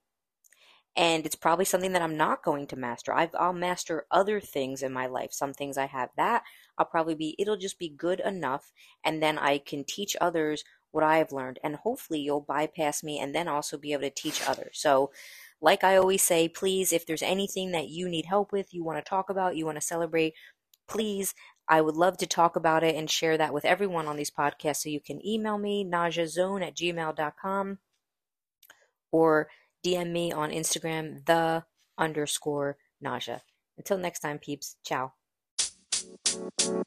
And 0.94 1.26
it's 1.26 1.34
probably 1.34 1.64
something 1.64 1.92
that 1.92 2.02
I'm 2.02 2.16
not 2.16 2.44
going 2.44 2.66
to 2.68 2.76
master. 2.76 3.12
i 3.12 3.28
will 3.32 3.52
master 3.52 4.06
other 4.10 4.40
things 4.40 4.82
in 4.82 4.92
my 4.92 5.06
life. 5.06 5.32
Some 5.32 5.52
things 5.52 5.76
I 5.76 5.86
have 5.86 6.10
that 6.16 6.42
I'll 6.78 6.86
probably 6.86 7.14
be, 7.14 7.34
it'll 7.38 7.56
just 7.56 7.78
be 7.78 7.88
good 7.88 8.20
enough. 8.20 8.72
And 9.04 9.22
then 9.22 9.38
I 9.38 9.58
can 9.58 9.84
teach 9.84 10.16
others 10.20 10.64
what 10.90 11.04
I've 11.04 11.32
learned. 11.32 11.58
And 11.64 11.76
hopefully 11.76 12.20
you'll 12.20 12.40
bypass 12.40 13.02
me 13.02 13.18
and 13.18 13.34
then 13.34 13.48
also 13.48 13.76
be 13.78 13.92
able 13.92 14.02
to 14.02 14.10
teach 14.10 14.46
others. 14.46 14.78
So, 14.78 15.10
like 15.60 15.84
I 15.84 15.96
always 15.96 16.22
say, 16.22 16.48
please, 16.48 16.92
if 16.92 17.06
there's 17.06 17.22
anything 17.22 17.70
that 17.70 17.88
you 17.88 18.08
need 18.08 18.26
help 18.26 18.52
with, 18.52 18.74
you 18.74 18.82
want 18.82 18.98
to 18.98 19.08
talk 19.08 19.30
about, 19.30 19.56
you 19.56 19.64
want 19.64 19.76
to 19.76 19.86
celebrate, 19.86 20.34
please 20.88 21.34
I 21.72 21.80
would 21.80 21.96
love 21.96 22.18
to 22.18 22.26
talk 22.26 22.54
about 22.54 22.84
it 22.84 22.96
and 22.96 23.10
share 23.10 23.38
that 23.38 23.54
with 23.54 23.64
everyone 23.64 24.06
on 24.06 24.16
these 24.16 24.30
podcasts. 24.30 24.82
So 24.82 24.90
you 24.90 25.00
can 25.00 25.26
email 25.26 25.56
me, 25.56 25.86
najazone 25.86 26.62
at 26.62 26.76
gmail.com 26.76 27.78
or 29.10 29.48
DM 29.82 30.10
me 30.12 30.32
on 30.32 30.50
Instagram, 30.50 31.24
the 31.24 31.64
underscore 31.96 32.76
naja. 33.02 33.40
Until 33.78 33.96
next 33.96 34.20
time, 34.20 34.38
peeps. 34.38 34.76
Ciao. 34.84 35.14
you 35.96 36.82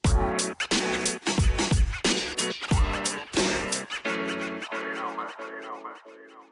know, 4.93 5.15
man. 5.17 5.31
You 5.39 5.61
know, 5.63 5.79
man. 5.81 6.44